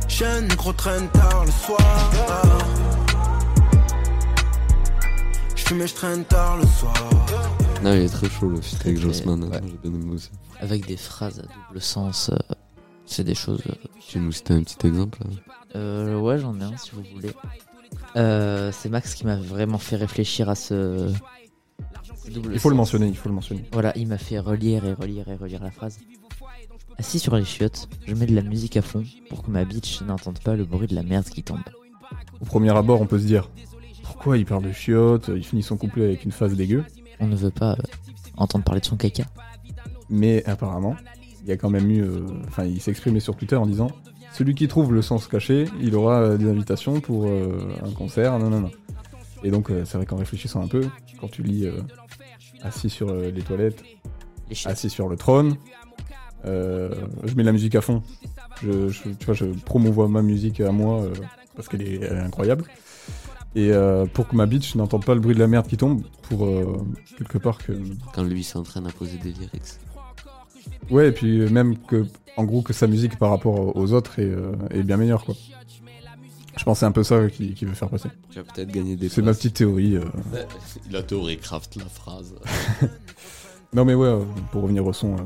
[0.08, 1.80] Jeune gros traîne tard le soir.
[5.78, 6.92] Je traîne tard le soir.
[7.82, 9.60] Non, il est très chaud le feat avec Jossman, ouais.
[9.64, 10.30] j'ai bien aimé aussi.
[10.60, 12.30] avec des phrases à double sens.
[12.30, 12.54] euh,
[13.06, 13.62] c'est des choses.
[13.68, 13.74] euh,
[14.08, 15.30] Tu nous citais un petit exemple là?
[15.76, 17.30] Euh, ouais, j'en ai un si vous voulez.
[18.16, 21.12] Euh, c'est Max qui m'a vraiment fait réfléchir à ce.
[22.30, 23.64] double Il faut le mentionner, il faut le mentionner.
[23.72, 25.98] Voilà, il m'a fait relire et relire et relire la phrase.
[26.98, 30.02] Assis sur les chiottes, je mets de la musique à fond pour que ma bitch
[30.02, 31.60] n'entende pas le bruit de la merde qui tombe.
[32.40, 33.48] Au premier abord, on peut se dire
[34.12, 36.84] pourquoi il parle de chiottes, il finit son couplet avec une phase dégueu.
[37.20, 37.76] On ne veut pas euh,
[38.36, 39.24] entendre parler de son caca.
[40.08, 40.96] Mais apparemment,
[41.42, 42.02] il y a quand même eu.
[42.02, 43.90] euh, Enfin, il s'est exprimé sur Twitter en disant
[44.32, 48.50] Celui qui trouve le sens caché, il aura euh, des invitations pour un concert, non,
[48.50, 48.70] non, non.
[49.42, 50.82] Et donc, c'est vrai qu'en réfléchissant un peu,
[51.20, 51.66] quand tu lis
[52.62, 53.82] assis sur les toilettes,
[54.66, 55.56] assis sur le trône,
[56.44, 56.90] euh,
[57.24, 58.02] je mets la musique à fond.
[58.62, 61.12] Je, je- tu vois, je promouvois ma musique à moi euh,
[61.56, 62.64] parce qu'elle est, elle est incroyable.
[63.57, 66.03] Et euh, pour que ma bitch n'entende pas le bruit de la merde qui tombe,
[66.22, 66.86] pour euh,
[67.18, 67.72] quelque part que
[68.14, 69.78] Quand lui s'entraîne à poser des lyrics.
[70.90, 74.18] Ouais, et puis euh, même que, en gros, que sa musique par rapport aux autres
[74.20, 75.34] est, euh, est bien meilleure, quoi.
[76.57, 78.09] Je pense que c'est un peu ça qu'il qu'il veut faire passer.
[78.30, 79.96] Tu vas peut-être gagner des C'est ma petite théorie.
[79.96, 80.05] euh.
[80.88, 82.34] Il a théorie craft la phrase.
[83.72, 84.12] Non, mais ouais,
[84.51, 85.20] pour revenir au son euh,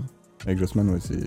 [0.44, 1.18] avec Jossman, ouais, c'est.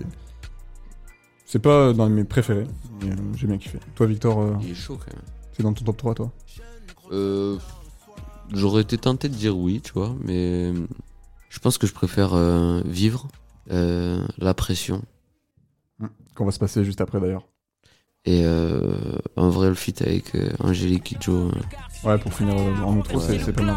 [1.44, 2.66] C'est pas dans mes préférés,
[3.02, 3.78] mais euh, j'ai bien kiffé.
[3.96, 5.24] Toi, Victor, euh, Il est chaud quand même.
[5.52, 6.32] c'est dans ton top 3, toi?
[8.52, 10.72] J'aurais été tenté de dire oui, tu vois, mais
[11.50, 13.28] je pense que je préfère euh, vivre
[13.70, 15.02] euh, la pression
[16.34, 17.46] Qu'on va se passer juste après, d'ailleurs.
[18.24, 18.94] et euh,
[19.36, 21.32] en vrai le feat avec euh, Angélique Kidjo.
[21.48, 21.52] euh,
[22.04, 23.38] Ouais, pour finir euh, en outro, Ouais.
[23.44, 23.76] c'est pas mal.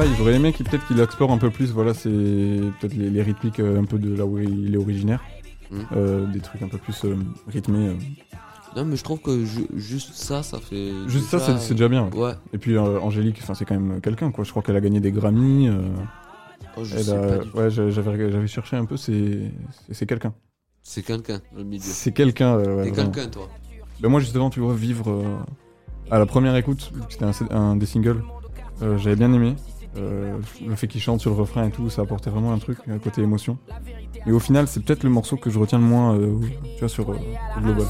[0.00, 3.20] Pareil, j'aurais aimé qu'il peut-être qu'il explore un peu plus, voilà, c'est peut-être les, les
[3.20, 5.22] rythmiques euh, un peu de là où il est originaire.
[5.70, 5.80] Mm.
[5.94, 7.16] Euh, des trucs un peu plus euh,
[7.48, 7.98] rythmés.
[8.74, 10.90] Non, mais je trouve que ju- juste ça, ça fait.
[11.06, 12.08] Juste ça, c'est déjà bien.
[12.14, 12.32] Ouais.
[12.54, 14.42] Et puis euh, Angélique, c'est quand même quelqu'un, quoi.
[14.42, 15.68] Je crois qu'elle a gagné des Grammy.
[15.68, 15.82] euh,
[16.78, 20.32] Oh, ouais, j'a- j'avais j'avais cherché un peu, c'est quelqu'un.
[20.82, 21.82] C'est quelqu'un le milieu.
[21.84, 22.54] C'est quelqu'un.
[22.54, 23.50] euh, ouais, quelqu'un, toi.
[24.00, 25.22] Ben moi justement, tu vois, vivre
[26.10, 28.22] à la première écoute, c'était un, un des singles,
[28.96, 29.56] j'avais bien aimé.
[29.96, 32.78] Euh, le fait qu'il chante sur le refrain et tout, ça apportait vraiment un truc,
[32.88, 33.58] un côté émotion.
[34.26, 36.38] Et au final, c'est peut-être le morceau que je retiens le moins, euh,
[36.74, 37.16] tu vois, sur euh,
[37.56, 37.86] le global.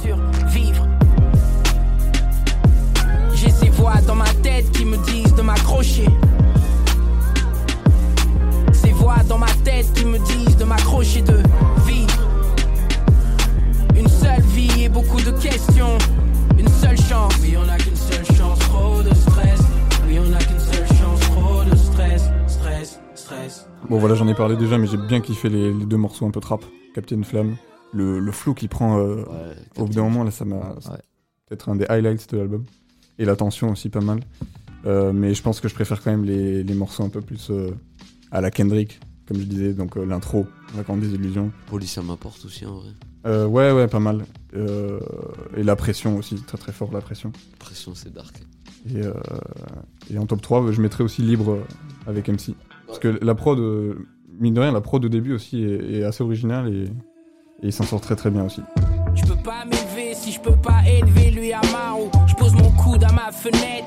[3.34, 6.06] J'ai ces voix dans ma tête qui me disent de m'accrocher.
[8.72, 11.42] Ces voix dans ma tête qui me disent de m'accrocher, de
[11.86, 12.28] vivre.
[13.96, 15.98] Une seule vie et beaucoup de questions.
[16.58, 17.34] Une seule chance.
[17.42, 18.29] Oui, on a qu'une seule chance,
[23.88, 26.30] Bon voilà, j'en ai parlé déjà, mais j'ai bien kiffé les, les deux morceaux un
[26.30, 26.64] peu trap,
[26.94, 27.56] Captain Flamme.
[27.92, 29.24] Le, le flow qu'il prend euh,
[29.76, 30.76] au bout d'un moment, là, ça m'a...
[30.80, 30.90] c'est
[31.48, 32.64] peut-être un des highlights de l'album.
[33.18, 34.20] Et la tension aussi, pas mal.
[34.86, 37.50] Euh, mais je pense que je préfère quand même les, les morceaux un peu plus
[37.50, 37.72] euh,
[38.30, 41.50] à la Kendrick, comme je disais, donc l'intro, La Grande Désillusion.
[41.66, 43.44] Police, ça m'apporte aussi en vrai.
[43.44, 44.24] Ouais, ouais, pas mal.
[44.54, 47.32] Et la pression aussi, très très fort la pression.
[47.58, 48.40] Pression, c'est dark.
[48.88, 49.02] Et,
[50.14, 51.58] et en top 3, je mettrais aussi Libre
[52.06, 52.54] avec MC.
[52.90, 53.94] Parce que la prod, euh,
[54.40, 57.72] mine de rien, la prod au début aussi est, est assez originale et, et il
[57.72, 58.62] s'en sort très très bien aussi.
[59.14, 62.10] Je peux pas m'élever si je peux pas élever lui à Maro.
[62.26, 63.86] Je pose mon coude à ma fenêtre.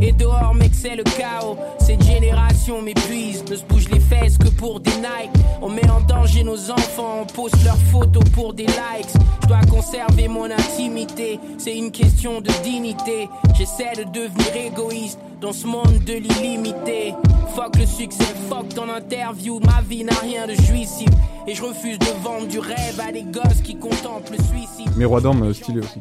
[0.00, 1.56] Et dehors, mec, c'est le chaos.
[1.78, 3.44] Cette génération m'épuise.
[3.50, 5.30] Ne se bouge les fesses que pour des Nike.
[5.60, 7.20] On met en danger nos enfants.
[7.22, 9.12] On poste leurs photos pour des likes.
[9.42, 11.38] Je dois conserver mon intimité.
[11.58, 13.28] C'est une question de dignité.
[13.56, 17.14] J'essaie de devenir égoïste dans ce monde de l'illimité.
[17.54, 19.60] Fuck le succès, fuck ton interview.
[19.60, 21.08] Ma vie n'a rien de jouissif.
[21.46, 24.90] Et je refuse de vendre du rêve à des gosses qui contemplent le suicide.
[24.96, 26.00] Mais Roi d'Orme, euh, stylé aussi.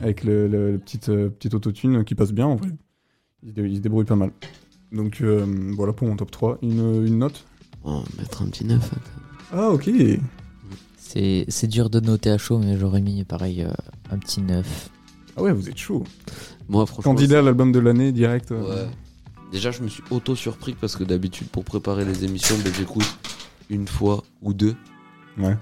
[0.00, 2.68] Avec le, le- le petit, euh, petit autotune qui passe bien en vrai.
[3.42, 4.32] Il, se dé- il se débrouille pas mal.
[4.92, 5.44] Donc euh,
[5.76, 6.58] voilà pour mon top 3.
[6.62, 7.44] Une, une note?
[7.84, 8.90] Oh, mettre un petit 9.
[9.52, 9.90] Ah ok.
[10.96, 13.70] C'est c'est dur de noter à chaud, mais j'aurais mis pareil euh,
[14.10, 14.90] un petit 9.
[15.36, 16.04] Ah ouais, vous êtes chaud.
[16.68, 17.12] Moi, franchement.
[17.14, 18.52] Candidat à l'album de l'année direct.
[18.52, 18.90] euh, Ouais.
[19.50, 23.04] Déjà, je me suis auto-surpris parce que d'habitude, pour préparer les émissions, ben, j'écoute
[23.68, 24.74] une fois ou deux.
[25.36, 25.56] Ouais.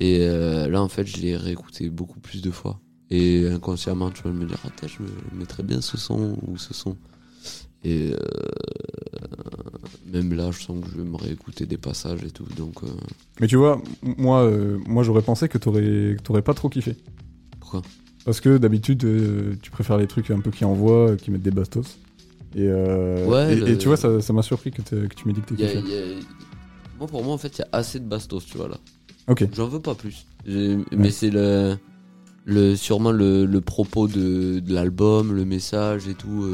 [0.00, 2.78] Et euh, là, en fait, je l'ai réécouté beaucoup plus de fois.
[3.10, 6.74] Et inconsciemment, tu vas me dire, attends, je me mettrais bien ce son ou ce
[6.74, 6.96] son.
[7.84, 8.16] Et euh,
[10.06, 12.44] même là, je sens que je vais me réécouter des passages et tout.
[12.56, 12.86] Donc, euh,
[13.40, 13.80] Mais tu vois,
[14.18, 16.96] moi, euh, moi j'aurais pensé que t'aurais que t'aurais pas trop kiffé.
[17.60, 17.82] Pourquoi?
[18.24, 21.42] Parce que d'habitude, euh, tu préfères les trucs un peu qui envoient, euh, qui mettent
[21.42, 21.98] des bastos.
[22.54, 25.26] Et, euh, Ouais, et, le- et tu vois, ça ça m'a surpris que, que tu
[25.26, 25.80] m'aies dit que t'es a-
[26.98, 28.76] moi, pour moi, en fait, il y a assez de bastos, tu vois là.
[29.26, 29.48] Ok.
[29.54, 30.26] J'en veux pas plus.
[30.46, 31.76] Mais c'est le,
[32.44, 36.44] le, sûrement le, le propos de, de l'album, le message et tout.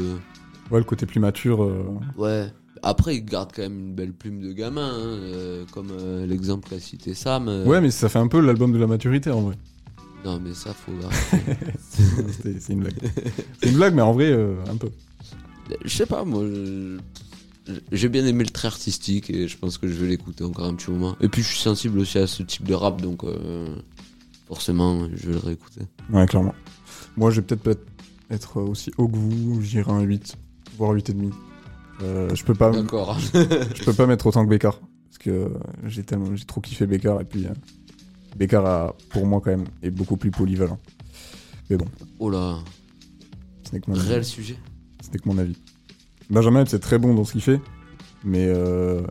[0.71, 1.63] Ouais, le côté plus mature.
[1.63, 1.85] euh,
[2.17, 2.47] Ouais.
[2.81, 6.69] Après, il garde quand même une belle plume de gamin, hein, euh, comme euh, l'exemple
[6.69, 7.47] qu'a cité Sam.
[7.65, 9.55] Ouais, mais ça fait un peu l'album de la maturité en vrai.
[10.23, 10.91] Non, mais ça, faut
[12.59, 12.95] c'est une blague.
[13.61, 14.89] C'est une blague, mais en vrai, un peu.
[15.83, 16.43] Je sais pas, moi.
[17.91, 20.73] J'ai bien aimé le trait artistique et je pense que je vais l'écouter encore un
[20.75, 21.15] petit moment.
[21.21, 23.23] Et puis, je suis sensible aussi à ce type de rap, donc
[24.47, 25.81] forcément, je vais le réécouter.
[26.11, 26.55] Ouais, clairement.
[27.17, 27.85] Moi, je vais peut-être peut-être
[28.31, 30.35] être aussi haut que vous, j'irai un 8,
[30.79, 31.31] voire 8,5.
[32.01, 32.71] Euh, je peux pas.
[32.71, 33.19] D'accord.
[33.33, 34.79] je peux pas mettre autant que Bécard.
[34.79, 35.49] Parce que euh,
[35.85, 37.49] j'ai tellement, j'ai trop kiffé Bécard et puis euh,
[38.37, 40.79] Bécard a, pour moi quand même, est beaucoup plus polyvalent.
[41.69, 41.87] Mais bon.
[42.19, 42.57] Oh là.
[43.63, 44.25] Ce n'est que mon Réel avis.
[44.25, 44.57] sujet.
[45.03, 45.57] Ce n'est que mon avis.
[46.29, 47.59] Benjamin, c'est très bon dans ce qu'il fait,
[48.23, 49.01] mais euh,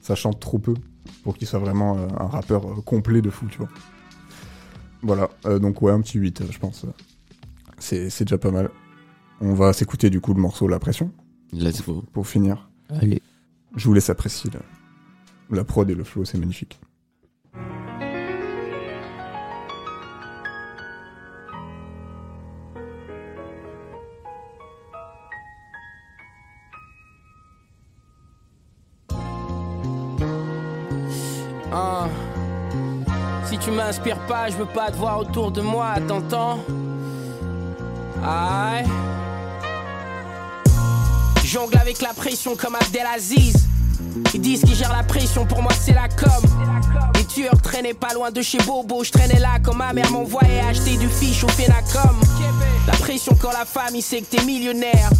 [0.00, 0.74] ça chante trop peu
[1.22, 3.68] pour qu'il soit vraiment un rappeur complet de fou, tu vois.
[5.02, 6.86] Voilà, donc ouais, un petit 8, euh, je pense.
[7.78, 8.70] C'est c'est déjà pas mal.
[9.44, 11.10] On va s'écouter du coup le morceau La Pression.
[11.52, 12.04] Let's go.
[12.12, 12.70] Pour finir.
[12.88, 13.20] Allez.
[13.74, 14.60] Je vous laisse apprécier la,
[15.56, 16.78] la prod et le flow, c'est magnifique.
[31.72, 32.08] Ah.
[33.46, 36.60] Si tu m'inspires pas, je veux pas te voir autour de moi, t'entends?
[38.22, 38.86] Aïe.
[41.52, 43.54] Jongle avec la pression comme Abdelaziz.
[44.32, 46.30] Ils disent qu'ils gèrent la pression, pour moi c'est la com.
[47.14, 50.60] Les tueurs traînaient pas loin de chez Bobo, je traînais là quand ma mère m'envoyait
[50.60, 52.18] acheter du fiche au Fénacom.
[52.86, 55.10] La pression quand la famille sait que t'es millionnaire.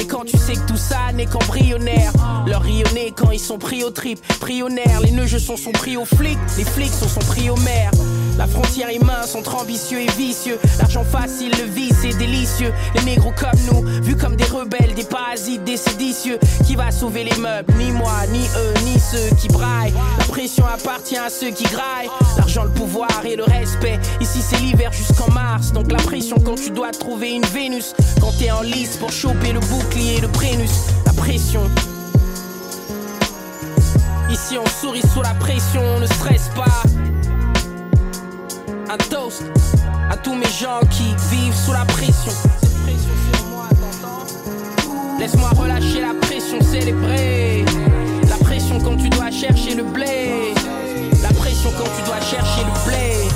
[0.00, 2.12] Et quand tu sais que tout ça n'est qu'embryonnaire
[2.46, 6.04] Leur rayonner quand ils sont pris au trip Prionnaire, les nœuds sont, sont pris aux
[6.04, 7.90] flics Les flics sont, sont pris aux maires
[8.38, 13.02] La frontière est mince entre ambitieux et vicieux L'argent facile, le vice est délicieux Les
[13.02, 17.36] négros comme nous, vus comme des rebelles Des parasites, des séditieux qui va sauver les
[17.36, 17.72] meubles?
[17.78, 19.92] Ni moi, ni eux, ni ceux qui braillent.
[20.18, 22.10] La pression appartient à ceux qui graillent.
[22.36, 23.98] L'argent, le pouvoir et le respect.
[24.20, 25.72] Ici, c'est l'hiver jusqu'en mars.
[25.72, 27.94] Donc la pression quand tu dois trouver une Vénus.
[28.20, 30.72] Quand t'es en lice pour choper le bouclier le prénus.
[31.04, 31.62] La pression.
[34.30, 36.82] Ici, on sourit sous la pression, on ne stresse pas.
[38.88, 39.42] Un toast
[40.10, 42.32] à tous mes gens qui vivent sous la pression.
[45.18, 47.64] Laisse-moi relâcher la pression, célébrer.
[48.28, 50.54] La pression quand tu dois chercher le blé.
[51.22, 53.28] La pression quand tu dois chercher le blé.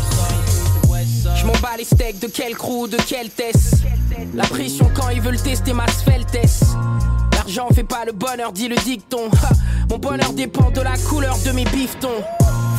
[1.35, 3.83] Je m'en bats les steaks, de quel crew, de quel test?
[4.35, 6.77] La pression quand ils veulent tester ma sveltesse.
[7.35, 9.31] L'argent fait pas le bonheur, dit le dicton.
[9.89, 12.23] Mon bonheur dépend de la couleur de mes biftons.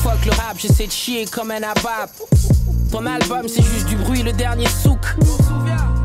[0.03, 2.09] Fuck le rap, j'essaie de chier comme un abab.
[2.91, 4.99] Ton album, c'est juste du bruit, le dernier souk.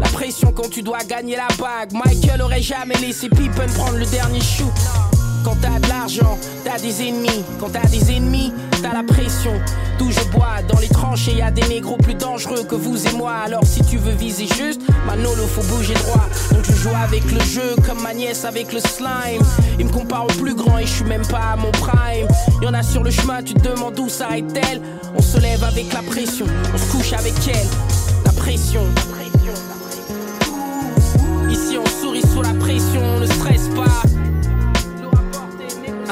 [0.01, 1.93] La pression quand tu dois gagner la bague.
[1.93, 4.73] Michael aurait jamais laissé Pippen prendre le dernier shoot.
[5.47, 7.45] Quand t'as de l'argent, t'as des ennemis.
[7.61, 9.53] Quand t'as des ennemis, t'as la pression.
[9.97, 13.13] D'où je bois, dans les tranchées, y a des négros plus dangereux que vous et
[13.13, 13.33] moi.
[13.45, 16.27] Alors si tu veux viser juste, Manolo, faut bouger droit.
[16.51, 19.41] Donc je joue avec le jeu, comme ma nièce avec le slime.
[19.79, 22.27] Il me compare au plus grand et je suis même pas à mon prime.
[22.61, 24.83] Y en a sur le chemin, tu te demandes où s'arrête-t-elle?
[25.15, 27.69] On se lève avec la pression, on se couche avec elle.
[28.25, 28.83] La pression.
[31.49, 34.03] Ici on sourit sous la pression, on ne stresse pas.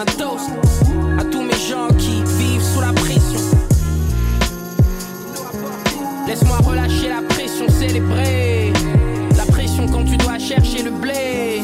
[0.07, 3.41] Un à tous mes gens qui vivent sous la pression.
[6.27, 8.73] Laisse-moi relâcher la pression, célébrer.
[9.37, 11.63] La pression quand tu dois chercher le blé.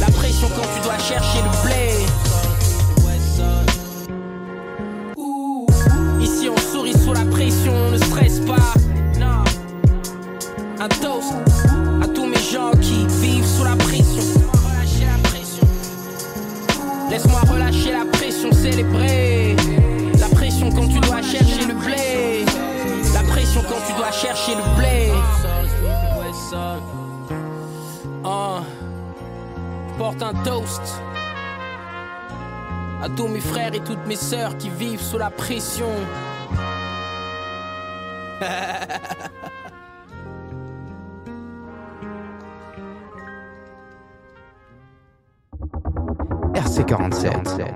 [0.00, 2.06] La pression quand tu dois chercher le blé.
[6.20, 8.74] Ici on sourit sous la pression, on ne stresse pas.
[10.80, 11.23] Un toast
[20.18, 22.44] La pression quand tu dois chercher le blé.
[23.14, 25.12] La pression quand tu dois chercher le blé.
[29.94, 31.00] Je porte un toast
[33.00, 35.90] à tous mes frères et toutes mes sœurs qui vivent sous la pression.
[46.78, 47.70] RC47.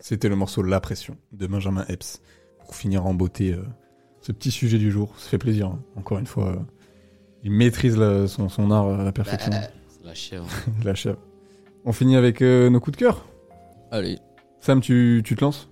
[0.00, 2.20] C'était le morceau La Pression de Benjamin Epps.
[2.64, 3.62] Pour finir en beauté euh,
[4.20, 5.68] ce petit sujet du jour, ça fait plaisir.
[5.68, 5.78] hein.
[5.94, 6.56] Encore une fois, euh,
[7.44, 9.52] il maîtrise la- son, son art à la perfection.
[9.52, 9.60] Bah,
[10.02, 10.48] la chèvre.
[10.84, 11.18] la chèvre.
[11.84, 13.24] On finit avec euh, nos coups de cœur.
[13.92, 14.18] Allez.
[14.60, 15.68] Sam, tu, tu te lances?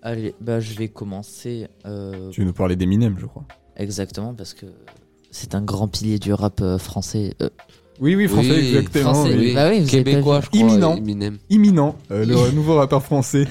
[0.00, 1.68] Allez, bah je vais commencer.
[1.84, 3.44] euh, Tu veux nous parler d'Eminem, je crois.
[3.76, 4.64] Exactement, parce que
[5.30, 7.34] c'est un grand pilier du rap euh, français.
[7.42, 7.50] euh,
[8.00, 9.14] Oui, oui, français, Oui, exactement.
[9.14, 9.54] français, oui.
[9.54, 10.60] Bah oui, vous avez pas Québécois, je crois.
[10.60, 10.96] Imminent.
[10.96, 11.38] Eminem.
[11.50, 13.46] Imminent, euh, le nouveau rappeur français.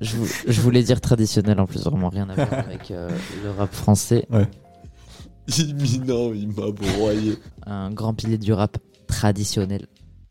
[0.00, 3.08] Je, vou- je voulais dire traditionnel en plus, vraiment rien à voir avec euh,
[3.44, 4.26] le rap français.
[4.30, 4.48] Ouais.
[5.58, 7.36] Imminent, il m'a broyé.
[7.66, 9.86] Un grand pilier du rap traditionnel.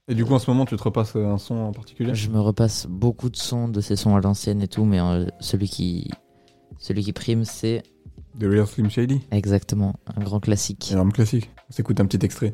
[0.07, 2.13] Et du coup, en ce moment, tu te repasses un son en particulier?
[2.13, 5.25] Je me repasse beaucoup de sons, de ces sons à l'ancienne et tout, mais euh,
[5.39, 6.09] celui qui
[6.79, 7.83] celui qui prime, c'est
[8.39, 9.21] The Real Slim Shady?
[9.31, 10.91] Exactement un grand classique.
[10.91, 11.49] Énorme classique.
[11.69, 12.53] On s'écoute un petit extrait.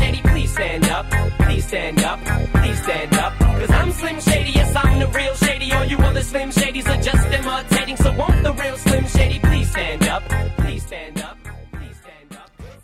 [0.61, 1.05] stand up?
[1.39, 2.19] Please stand up,
[2.53, 3.33] please stand up.
[3.39, 5.71] Cause I'm Slim Shady, yes, I'm the real Shady.
[5.73, 7.97] All you other Slim Shadys are just imitating.
[7.97, 10.23] So won't the real Slim Shady please stand up?
[10.57, 11.37] Please stand up.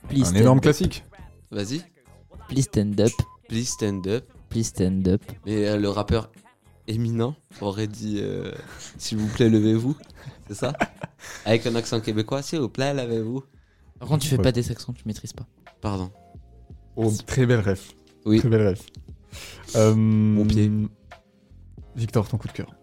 [0.10, 0.64] Please Un stand énorme up.
[0.64, 1.04] classique.
[1.52, 1.82] Vas-y.
[2.50, 3.12] Please stand up.
[3.48, 4.24] Please stand up.
[4.50, 5.22] Please stand up.
[5.46, 6.32] Mais euh, le rappeur
[6.88, 8.52] éminent aurait dit euh,
[8.98, 9.96] S'il vous plaît, levez-vous.
[10.48, 10.74] C'est ça?
[11.46, 13.44] Avec un accent québécois, s'il vous plaît, levez-vous.
[14.00, 14.44] Par contre, tu fais Ouais.
[14.44, 15.46] pas des accents, tu maîtrises pas.
[15.82, 16.12] Pardon.
[16.98, 17.94] Oh, très belle ref.
[18.26, 18.40] Oui.
[18.40, 18.82] Très belle ref.
[19.76, 20.72] Euh, Mon pied.
[21.96, 22.74] Victor, ton coup de cœur.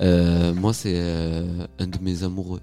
[0.00, 2.60] Euh, moi, c'est euh, un de mes amoureux.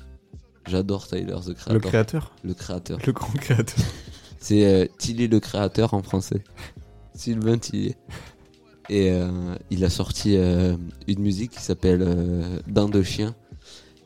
[0.67, 1.73] J'adore Tyler, the Creator.
[1.73, 2.97] Le créateur Le créateur.
[3.05, 3.85] Le grand créateur.
[4.39, 6.43] C'est Tilly le créateur en français.
[7.13, 7.95] Sylvain Tilly.
[8.89, 9.11] Et
[9.71, 12.07] il a sorti une musique qui s'appelle
[12.67, 13.33] Dents de chien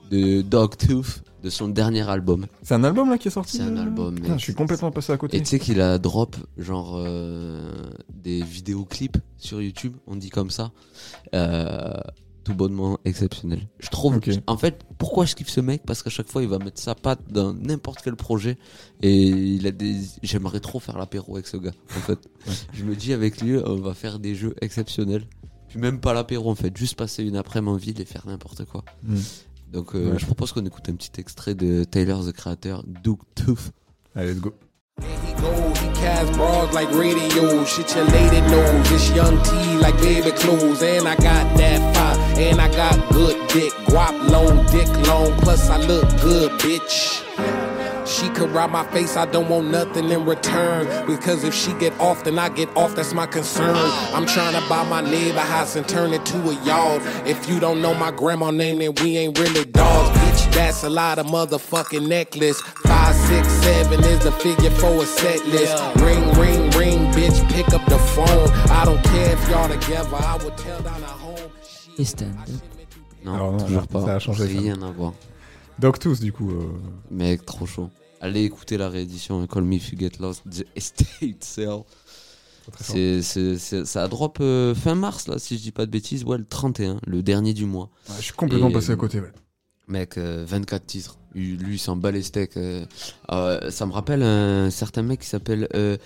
[0.09, 2.47] de Dogtooth de son dernier album.
[2.63, 4.15] C'est un album là qui est sorti C'est un euh album.
[4.15, 5.37] Putain, je suis complètement passé à côté.
[5.37, 7.71] Et tu sais qu'il a drop genre euh,
[8.13, 10.71] des vidéoclips sur YouTube, on dit comme ça,
[11.33, 11.93] euh,
[12.43, 13.67] tout bonnement exceptionnel.
[13.79, 14.17] Je trouve.
[14.17, 14.29] Ok.
[14.47, 15.83] En fait, pourquoi je kiffe ce mec?
[15.85, 18.57] Parce qu'à chaque fois, il va mettre sa patte dans n'importe quel projet.
[19.01, 19.97] Et il a des.
[20.23, 21.73] J'aimerais trop faire l'apéro avec ce gars.
[21.95, 22.19] En fait,
[22.73, 25.25] je me dis avec lui, on va faire des jeux exceptionnels.
[25.69, 28.65] Puis même pas l'apéro en fait, juste passer une après-midi en ville et faire n'importe
[28.65, 28.83] quoi.
[29.03, 29.17] Mm.
[29.71, 30.19] Donc euh, Ouais.
[30.19, 33.71] je propose qu'on écoute un petit extrait de Tyler the Creator, Duke Tooth.
[34.15, 34.53] Allez, let's go.
[35.01, 35.51] He go,
[35.81, 37.63] he cast broads like radio.
[37.65, 38.91] Shit, your lady knows.
[38.91, 39.51] It's young T
[39.81, 40.81] like baby clothes.
[40.83, 42.17] And I got that fire.
[42.37, 43.71] And I got good dick.
[43.87, 45.31] Guap long, dick long.
[45.39, 47.23] Plus, I look good, bitch.
[48.09, 50.87] She could rob my face, I don't want nothing in return.
[51.05, 53.75] Because if she get off, then I get off, that's my concern.
[54.15, 57.01] I'm trying to buy my neighbor house and turn it to a yard.
[57.27, 60.53] If you don't know my grandma name, then we ain't really dogs, bitch.
[60.53, 62.59] That's a lot of motherfucking necklace.
[62.61, 65.77] Five, six, seven is the figure for a set list.
[65.97, 68.49] Ring, ring, ring, bitch, pick up the phone.
[68.71, 71.51] I don't care if y'all together, I would tell down at home.
[71.99, 72.33] Et stand
[73.23, 74.05] Non, Alors, non, toujours là, pas.
[74.05, 74.59] ça a changé, ça.
[74.59, 75.13] Rien à voir.
[75.79, 76.51] Doc Tooth, du coup.
[76.51, 76.63] euh,
[77.11, 77.89] Mec, trop chaud.
[78.21, 81.81] Allez écouter la réédition Call Me If You Get Lost, The Estate Sale.
[82.81, 85.91] C'est, c'est, c'est- ça a drop euh, fin mars, là, si je dis pas de
[85.91, 86.23] bêtises.
[86.23, 87.89] Ouais, le 31, le dernier du mois.
[88.09, 89.31] Ouais, je suis complètement Et, passé à côté, ouais.
[89.87, 91.17] Mec, euh, 24 titres.
[91.33, 92.57] Lui, il s'en bat les steaks.
[92.57, 92.85] euh.
[93.31, 95.97] Euh, ça me rappelle un certain mec qui s'appelle euh,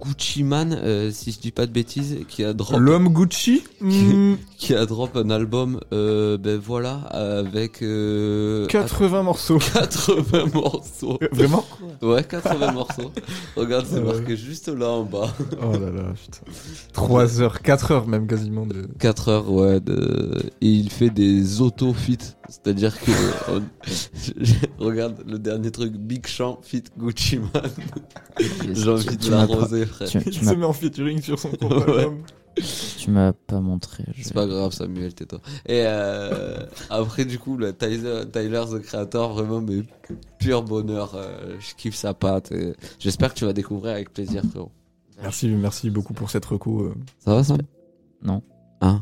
[0.00, 2.78] Gucci Man, euh, si je dis pas de bêtises, qui a drop.
[2.78, 3.62] L'homme Gucci
[4.58, 7.82] qui a drop un album, euh, ben voilà, avec.
[7.82, 9.58] euh, 80 morceaux.
[9.74, 11.18] 80 morceaux.
[11.32, 11.64] Vraiment
[12.02, 13.10] Ouais, 80 morceaux.
[13.56, 15.32] Regarde, c'est marqué juste là en bas.
[15.62, 16.52] Oh là là, putain.
[16.92, 18.86] 3 heures, 4 heures même quasiment de.
[18.98, 19.80] 4 heures, ouais.
[19.80, 20.42] De...
[20.60, 22.18] Et il fait des auto-fit.
[22.52, 23.10] C'est-à-dire que.
[23.50, 23.62] on-
[24.84, 27.50] Regarde le dernier truc Big Champ fit Gucci Man.
[28.72, 30.08] J'ai envie de l'arroser, frère.
[30.08, 32.08] tu- Il se met en featuring sur son compte Ouais.
[32.98, 34.04] Tu m'as pas montré.
[34.14, 35.38] je- C'est pas grave, Samuel, tais-toi.
[35.64, 36.58] Et euh,
[36.90, 39.82] après, du coup, le Tyler, Tyler, the Creator, vraiment, mais
[40.38, 41.12] pur bonheur.
[41.14, 42.52] euh, je kiffe sa patte.
[42.98, 44.70] J'espère que tu vas découvrir avec plaisir, frérot.
[45.22, 46.82] Merci, merci beaucoup pour cette reco.
[46.82, 46.94] euh.
[47.20, 47.58] Ça va, Sam?
[48.22, 48.42] Non.
[48.82, 49.00] Ah.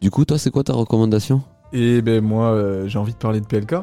[0.00, 1.42] Du coup, toi, c'est quoi ta recommandation?
[1.72, 3.76] Et ben moi, euh, j'ai envie de parler de PLK.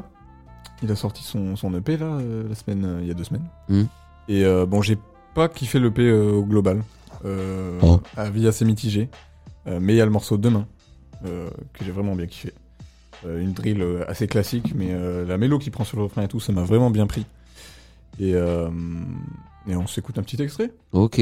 [0.83, 3.23] Il a sorti son, son EP là, euh, la semaine, euh, il y a deux
[3.23, 3.47] semaines.
[3.69, 3.83] Hmm.
[4.27, 4.97] Et bon, j'ai
[5.35, 6.81] pas kiffé l'EP au global.
[7.23, 7.99] Oh.
[8.17, 9.09] Avis assez mitigé.
[9.67, 10.65] Mais il y a le morceau Demain,
[11.21, 12.51] que j'ai vraiment bien kiffé.
[13.23, 14.95] Une drill assez classique, mais
[15.27, 17.27] la mélo qui prend sur le refrain et tout, ça m'a vraiment bien pris.
[18.19, 18.69] Et, euh,
[19.67, 21.21] et on s'écoute un petit extrait Ok.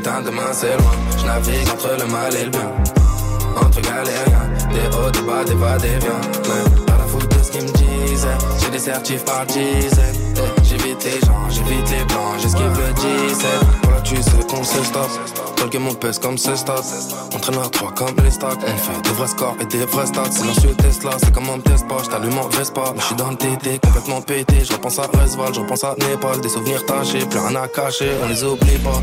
[0.00, 0.92] Putain, demain c'est loin.
[1.18, 2.72] Je navigue entre le mal et le bien.
[3.54, 6.20] Entre galériens, des hauts, des bas, des va, des viens.
[6.86, 8.28] Pas la faute de ce qu'ils me disaient.
[8.62, 10.16] J'ai des certifs par dizaines.
[10.62, 13.46] J'évite les gens, j'évite les blancs, j'esquive le 17.
[13.82, 15.10] Voilà, tu sais qu'on se stoppe.
[15.56, 16.82] Talk mon pèse comme ce stop.
[17.34, 18.58] On traîne à 3 comme les stocks.
[18.66, 20.30] On fait des vrais scores et des vrais stats.
[20.30, 21.98] Silencieux Tesla, c'est comme on teste pas.
[22.02, 22.94] J't'allume en Vespa.
[22.94, 24.64] Mais j'suis dans le TT, complètement pété.
[24.64, 26.40] J'repense à Resval, j'repense à Népal.
[26.40, 29.02] Des souvenirs tachés, plus rien à cacher, on les oublie pas.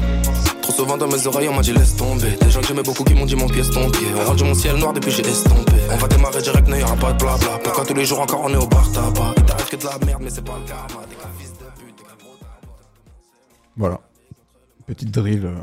[0.78, 2.38] Souvent dans mes oreilles, on m'a dit laisse tomber.
[2.40, 4.06] Des gens que j'aimais beaucoup qui m'ont dit mon pied est ton pied.
[4.16, 5.74] On rendu mon ciel noir depuis j'ai estompé.
[5.92, 7.60] On va démarrer direct, n'y aura pas de blabla.
[7.64, 9.34] Pourquoi tous les jours encore on est au bar tabac?
[9.38, 11.06] Il t'arrive que de la merde, mais c'est pas le karma.
[11.10, 12.78] Des gars, fils de pute, des gars, gros tabac.
[13.76, 14.00] Voilà.
[14.86, 15.46] Petite drill.
[15.48, 15.56] euh.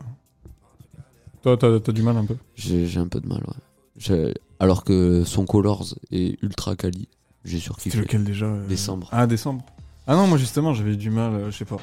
[1.43, 2.37] Toi, t'as t'as du mal un peu?
[2.57, 3.55] J'ai j'ai un peu de mal, ouais.
[3.97, 7.09] J'ai- Alors que son Colors est ultra quali.
[7.45, 7.91] J'ai surkiffé.
[7.91, 8.67] C'était lequel déjà euh?
[8.67, 9.09] Décembre.
[9.12, 9.65] Ah, décembre.
[10.09, 11.77] Ah non, moi justement, j'avais du mal, euh, je sais pas.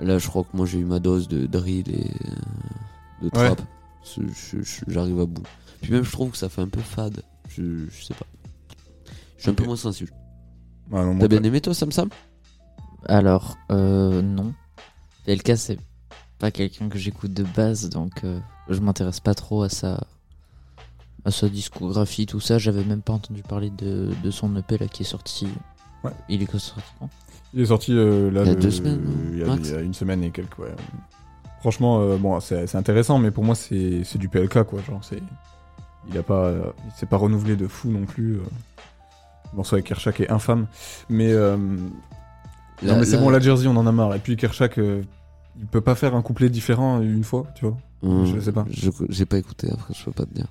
[0.00, 3.60] Là, je crois que moi j'ai eu ma dose de drill et euh, de trap.
[4.86, 5.46] J'arrive à bout.
[5.80, 7.22] Puis même, je trouve que ça fait un peu fade.
[7.48, 8.26] Je, je sais pas.
[9.36, 10.10] Je suis un peu moins sensible.
[10.92, 12.08] Ah T'as bien pas- aimé toi, Sam Sam?
[13.06, 14.52] Alors, euh, non.
[15.26, 15.78] PLK, c'est
[16.38, 20.06] pas quelqu'un que j'écoute de base, donc euh, je m'intéresse pas trop à sa,
[21.24, 22.58] à sa discographie, tout ça.
[22.58, 25.48] J'avais même pas entendu parler de, de son EP là qui est sorti.
[26.02, 26.12] Ouais.
[26.28, 27.08] Il est sorti quand?
[27.54, 28.42] Il est sorti euh, là.
[28.42, 29.00] Il y a deux semaines,
[29.32, 30.74] Il y a, Max il y a une semaine et quelques, ouais.
[31.60, 34.80] Franchement, euh, bon, c'est c'est intéressant, mais pour moi, c'est c'est du PLK, quoi.
[34.86, 35.22] Genre, c'est.
[36.10, 36.46] Il a pas.
[36.46, 38.34] euh, il s'est pas renouvelé de fou non plus.
[38.34, 38.42] euh.
[39.52, 40.66] Le morceau avec Kershak est infâme.
[41.08, 41.32] Mais.
[41.32, 41.56] euh,
[42.82, 44.14] Là- non, mais c'est là- bon, la Jersey, on en a marre.
[44.14, 47.76] Et puis Kershak, il peut pas faire un couplet différent une fois, tu vois.
[48.02, 48.66] Hum, Je sais pas.
[49.08, 50.48] J'ai pas écouté, après je peux pas te dire.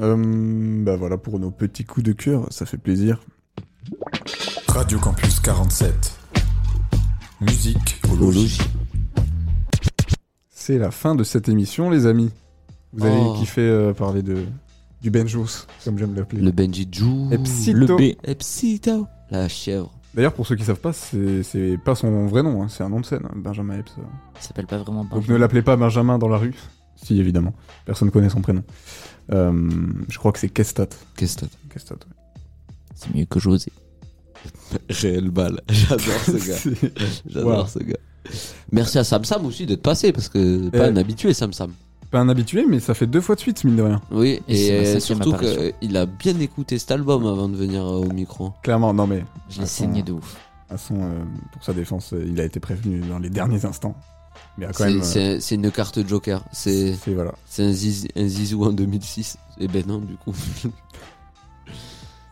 [0.00, 3.20] Euh, bah voilà, pour nos petits coups de cœur, ça fait plaisir.
[4.78, 5.92] Radio Campus 47.
[7.40, 8.60] Musique au logis.
[10.48, 12.30] C'est la fin de cette émission, les amis.
[12.92, 13.34] Vous avez Oh.
[13.40, 14.44] kiffé euh, parler de,
[15.02, 16.42] Du Benjos, comme j'aime l'appeler.
[16.42, 17.26] Le Benji Jou.
[17.32, 17.76] Epsito.
[17.76, 18.16] Le B.
[18.22, 19.08] Epsito.
[19.32, 19.92] La chèvre.
[20.14, 22.88] D'ailleurs, pour ceux qui savent pas, c'est c'est pas son vrai nom, hein, c'est un
[22.88, 23.96] nom de scène, hein, Benjamin Epps.
[24.36, 25.34] Il s'appelle pas vraiment Donc Benjamin.
[25.34, 26.54] ne l'appelez pas Benjamin dans la rue.
[26.94, 27.52] Si, évidemment.
[27.84, 28.62] Personne connaît son prénom.
[29.32, 29.68] Euh,
[30.08, 30.86] je crois que c'est Kestat.
[31.16, 31.48] Kestat.
[31.68, 32.40] Kestat, ouais.
[32.94, 33.72] C'est mieux que José.
[34.90, 35.60] Réel balle.
[35.68, 36.88] J'adore ce gars.
[37.28, 37.96] J'adore ce gars.
[38.72, 40.90] Merci à Sam Sam aussi d'être passé parce que pas Eh.
[40.90, 41.72] un habitué Sam Sam.
[42.10, 44.00] Pas un habitué, mais ça fait deux fois de suite, mine de rien.
[44.10, 45.34] Oui, Et et, cinquième surtout
[45.78, 48.52] qu'il a bien écouté cet album avant de venir euh, au micro.
[48.62, 49.24] Clairement, non mais.
[49.50, 50.36] Je l'ai saigné de ouf.
[50.70, 51.18] À son, euh,
[51.52, 53.94] pour sa défense, euh, il a été prévenu dans les derniers instants.
[54.72, 56.44] C'est euh, une carte joker.
[56.52, 57.32] C'est voilà.
[57.46, 59.36] c'est un, ziz- un zizou en 2006.
[59.60, 60.32] Et ben non, du coup.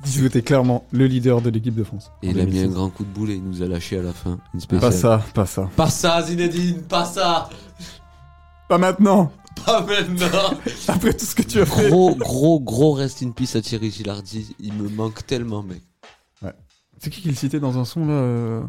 [0.07, 2.13] Zizou était clairement le leader de l'équipe de France.
[2.23, 2.75] Et il a mis un 2006.
[2.75, 3.35] grand coup de boulet.
[3.35, 4.39] Il nous a lâché à la fin.
[4.55, 4.91] Une spéciale.
[4.91, 5.71] Pas ça, pas ça.
[5.77, 6.83] Pas ça, Zinedine.
[6.83, 7.51] Pas ça.
[8.69, 9.33] Pas maintenant
[9.65, 10.57] Pas maintenant.
[10.89, 13.91] Après tout ce que tu as fait gros, gros, gros rest in peace à Thierry
[13.91, 14.55] Gilardi.
[14.61, 15.83] Il me manque tellement, mec.
[16.99, 18.63] C'est qui qui le citait dans un son là euh?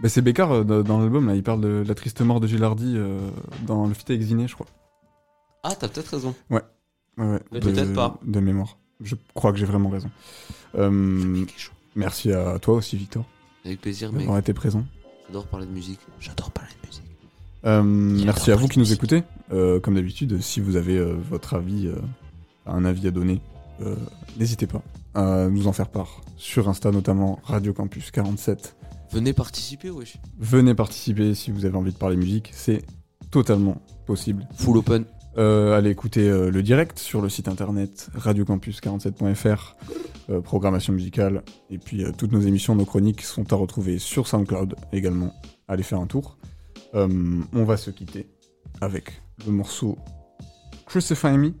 [0.00, 2.94] Bah, C'est Bécard euh, dans l'album là, il parle de la triste mort de Gilardi
[2.96, 3.18] euh,
[3.66, 4.66] dans le feat avec Ziné, je crois.
[5.62, 6.34] Ah, t'as peut-être raison.
[6.50, 6.62] Ouais.
[7.16, 7.60] Ouais, ouais.
[7.60, 8.18] Peut-être pas.
[8.24, 8.78] De mémoire.
[9.00, 10.10] Je crois que j'ai vraiment raison.
[10.76, 11.44] Euh,
[11.96, 13.24] merci à toi aussi, Victor,
[13.64, 14.20] Avec plaisir, mec.
[14.22, 14.84] d'avoir été présent.
[15.26, 16.00] J'adore parler de musique.
[16.20, 17.02] J'adore parler de musique.
[17.64, 18.98] Euh, merci à vous qui nous musique.
[18.98, 19.22] écoutez.
[19.52, 21.96] Euh, comme d'habitude, si vous avez euh, votre avis, euh,
[22.66, 23.40] un avis à donner,
[23.80, 23.96] euh,
[24.38, 24.82] n'hésitez pas
[25.14, 26.20] à nous en faire part.
[26.36, 28.76] Sur Insta notamment, Radio Campus 47.
[29.10, 30.18] Venez participer, wesh.
[30.38, 32.82] Venez participer si vous avez envie de parler musique, c'est
[33.30, 34.46] totalement possible.
[34.56, 35.04] Full open.
[35.38, 39.76] Euh, allez écouter euh, le direct sur le site internet radiocampus47.fr,
[40.30, 44.26] euh, programmation musicale, et puis euh, toutes nos émissions, nos chroniques sont à retrouver sur
[44.26, 45.32] SoundCloud également.
[45.68, 46.38] Allez faire un tour.
[46.94, 48.26] Euh, on va se quitter
[48.80, 49.96] avec le morceau
[50.86, 51.52] Crucify Me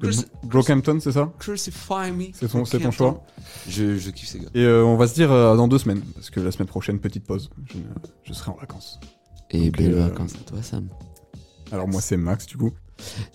[0.00, 1.32] de Cruci- Brockhampton, c'est ça?
[1.38, 2.26] Crucify me.
[2.32, 3.24] C'est ton- choix
[3.68, 4.48] je, je kiffe ces gars.
[4.54, 6.98] Et euh, on va se dire euh, dans deux semaines, parce que la semaine prochaine,
[7.00, 7.50] petite pause.
[8.24, 9.00] Je, serai en vacances.
[9.50, 10.88] Et Donc, belles euh, vacances à toi, Sam.
[11.72, 12.72] Alors moi c'est Max du coup.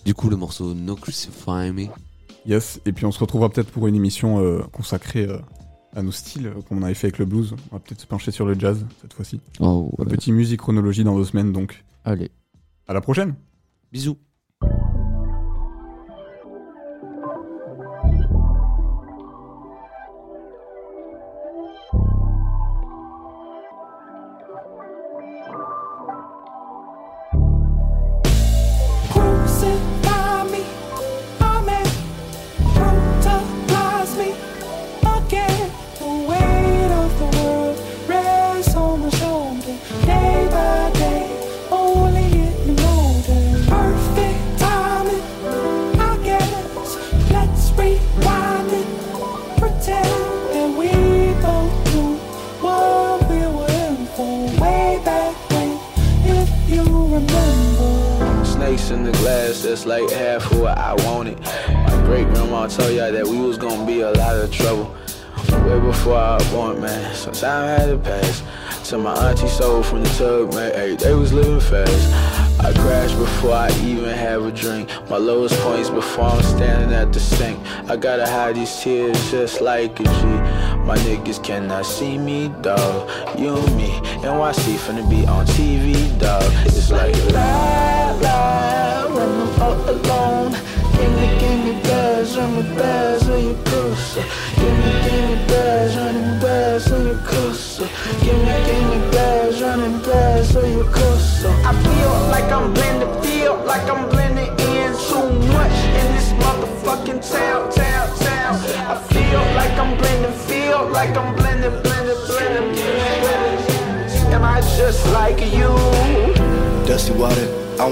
[0.04, 1.86] Du coup, le morceau No Crucify Me.
[2.46, 5.38] Yes, et puis on se retrouvera peut-être pour une émission euh, consacrée euh,
[5.94, 7.54] à nos styles, euh, comme on avait fait avec le blues.
[7.72, 9.40] On va peut-être se pencher sur le jazz cette fois-ci.
[9.60, 12.30] Oh, Un petit musique chronologie dans deux semaines, donc Allez.
[12.86, 13.34] à la prochaine
[13.92, 14.16] Bisous.
[81.56, 82.35] Niggas cannot see me,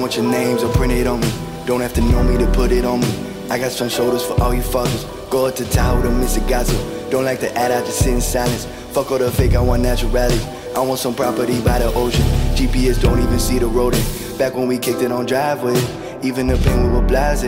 [0.04, 1.32] want your names or print it on me.
[1.64, 3.08] Don't have to know me to put it on me.
[3.48, 5.02] I got strong shoulders for all you fuckers.
[5.30, 6.46] Go up to tower to Mr.
[6.46, 6.76] Gaza.
[7.10, 8.66] Don't like to add, I just sit in silence.
[8.92, 10.44] Fuck all the fake, I want naturality.
[10.76, 12.20] I want some property by the ocean.
[12.54, 13.92] GPS don't even see the road.
[14.36, 15.80] Back when we kicked it on driveway.
[16.22, 17.42] Even the pain we were blase.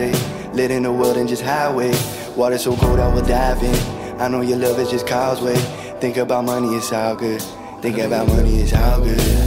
[0.55, 1.93] Lit in the world and just highway.
[2.35, 4.19] Water so cold I will dive in.
[4.19, 5.57] I know your love is just causeway.
[6.01, 7.39] Think about money, it's all good.
[7.83, 9.46] Think about money, it's all good.